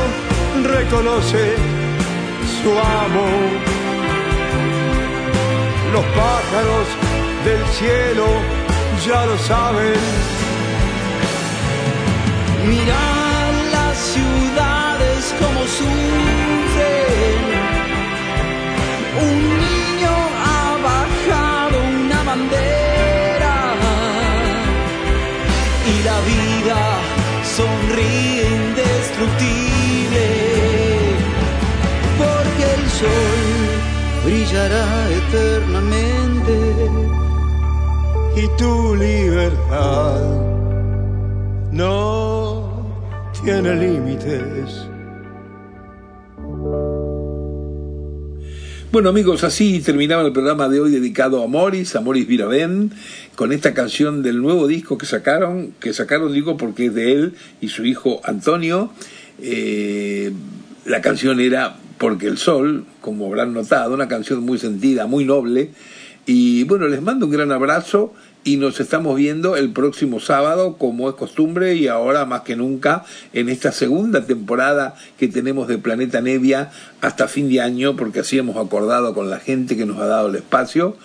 reconoce 0.77 1.57
su 2.63 2.71
amo. 2.71 3.29
Los 5.93 6.05
pájaros 6.05 6.87
del 7.45 7.67
cielo 7.79 8.27
ya 9.05 9.27
lo 9.27 9.39
saben. 9.39 10.01
Mira 12.69 12.95
las 12.95 13.01
ciudades 13.01 13.01
como 13.01 13.20
Un 19.23 19.39
niño 19.65 20.15
ha 20.47 20.77
bajado 20.83 21.77
una 21.81 22.23
bandera 22.25 23.57
y 25.87 25.95
la 26.03 26.19
vida 26.33 26.81
sonríe 27.57 28.49
indestructible 28.67 30.27
porque 32.19 32.65
el 32.75 32.85
sol 33.01 33.41
brillará 34.25 34.89
eternamente 35.21 36.57
y 38.35 38.49
tu 38.59 38.97
libertad 38.97 40.21
no 41.71 42.71
tiene 43.45 43.77
límites. 43.77 44.90
Bueno 48.93 49.11
amigos, 49.11 49.45
así 49.45 49.79
terminaba 49.79 50.27
el 50.27 50.33
programa 50.33 50.69
de 50.69 50.81
hoy 50.81 50.91
dedicado 50.91 51.45
a 51.45 51.47
Morris, 51.47 51.95
a 51.95 52.01
Morris 52.01 52.27
Viravén, 52.27 52.91
con 53.37 53.53
esta 53.53 53.73
canción 53.73 54.25
del 54.25 54.43
nuevo 54.43 54.67
disco 54.67 54.99
que 54.99 55.07
sacaron, 55.07 55.73
que 55.79 55.93
sacaron 55.93 56.33
digo 56.33 56.57
porque 56.57 56.87
es 56.87 56.95
de 56.95 57.13
él 57.13 57.35
y 57.61 57.69
su 57.69 57.85
hijo 57.85 58.21
Antonio. 58.25 58.91
Eh, 59.41 60.33
la 60.87 61.01
canción 61.03 61.39
era 61.39 61.77
Porque 61.99 62.27
el 62.27 62.37
Sol, 62.37 62.85
como 63.01 63.27
habrán 63.27 63.55
notado, 63.55 63.95
una 63.95 64.09
canción 64.09 64.43
muy 64.43 64.59
sentida, 64.59 65.07
muy 65.07 65.25
noble. 65.25 65.71
Y 66.27 66.65
bueno, 66.65 66.89
les 66.89 67.01
mando 67.01 67.27
un 67.27 67.33
gran 67.33 67.53
abrazo 67.53 68.13
y 68.43 68.57
nos 68.57 68.81
estamos 68.81 69.17
viendo 69.17 69.57
el 69.57 69.71
próximo 69.71 70.19
sábado, 70.19 70.77
como 70.79 71.09
es 71.09 71.15
costumbre, 71.15 71.75
y 71.75 71.89
ahora 71.89 72.25
más 72.25 72.43
que 72.43 72.57
nunca, 72.57 73.05
en 73.33 73.49
esta 73.49 73.71
segunda 73.71 74.25
temporada 74.25 74.95
que 75.19 75.29
tenemos 75.29 75.69
de 75.69 75.79
Planeta 75.79 76.21
Nevia 76.21 76.71
hasta 77.01 77.29
fin 77.29 77.49
de 77.51 77.61
año, 77.61 77.97
porque 77.97 78.21
así 78.21 78.39
hemos 78.39 78.57
acordado 78.57 79.15
con 79.15 79.29
la 79.29 79.41
gente 79.41 79.77
que 79.77 79.85
nos 79.85 79.99
ha 79.99 80.07
dado 80.07 80.29
el 80.29 80.37
espacio. 80.37 80.97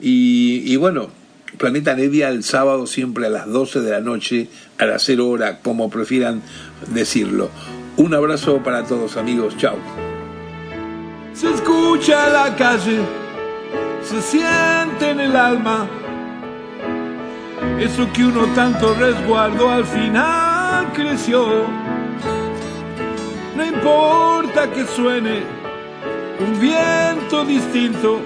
Y, 0.00 0.76
bueno, 0.76 1.08
Planeta 1.56 1.94
Nevia 1.94 2.28
el 2.28 2.42
sábado 2.42 2.86
siempre 2.86 3.26
a 3.26 3.30
las 3.30 3.46
12 3.46 3.80
de 3.80 3.90
la 3.90 4.00
noche, 4.00 4.48
a 4.78 4.86
las 4.86 5.02
0 5.04 5.28
hora, 5.28 5.60
como 5.60 5.90
prefieran 5.90 6.42
decirlo. 6.92 7.50
Un 7.96 8.12
abrazo 8.12 8.62
para 8.62 8.84
todos 8.84 9.16
amigos, 9.16 9.56
chao. 9.56 9.76
Se 11.34 11.50
escucha 11.50 12.28
la 12.30 12.56
calle, 12.56 12.98
se 14.02 14.20
siente 14.20 15.10
en 15.10 15.20
el 15.20 15.36
alma. 15.36 15.88
Eso 17.78 18.12
que 18.12 18.24
uno 18.24 18.46
tanto 18.54 18.94
resguardó 18.94 19.70
al 19.70 19.84
final 19.84 20.92
creció. 20.92 21.64
No 23.56 23.64
importa 23.64 24.70
que 24.70 24.86
suene 24.86 25.42
un 26.40 26.60
viento 26.60 27.44
distinto, 27.44 28.20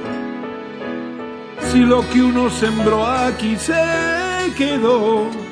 si 1.70 1.80
lo 1.80 2.08
que 2.10 2.22
uno 2.22 2.48
sembró 2.50 3.06
aquí 3.06 3.56
se 3.56 4.52
quedó. 4.56 5.45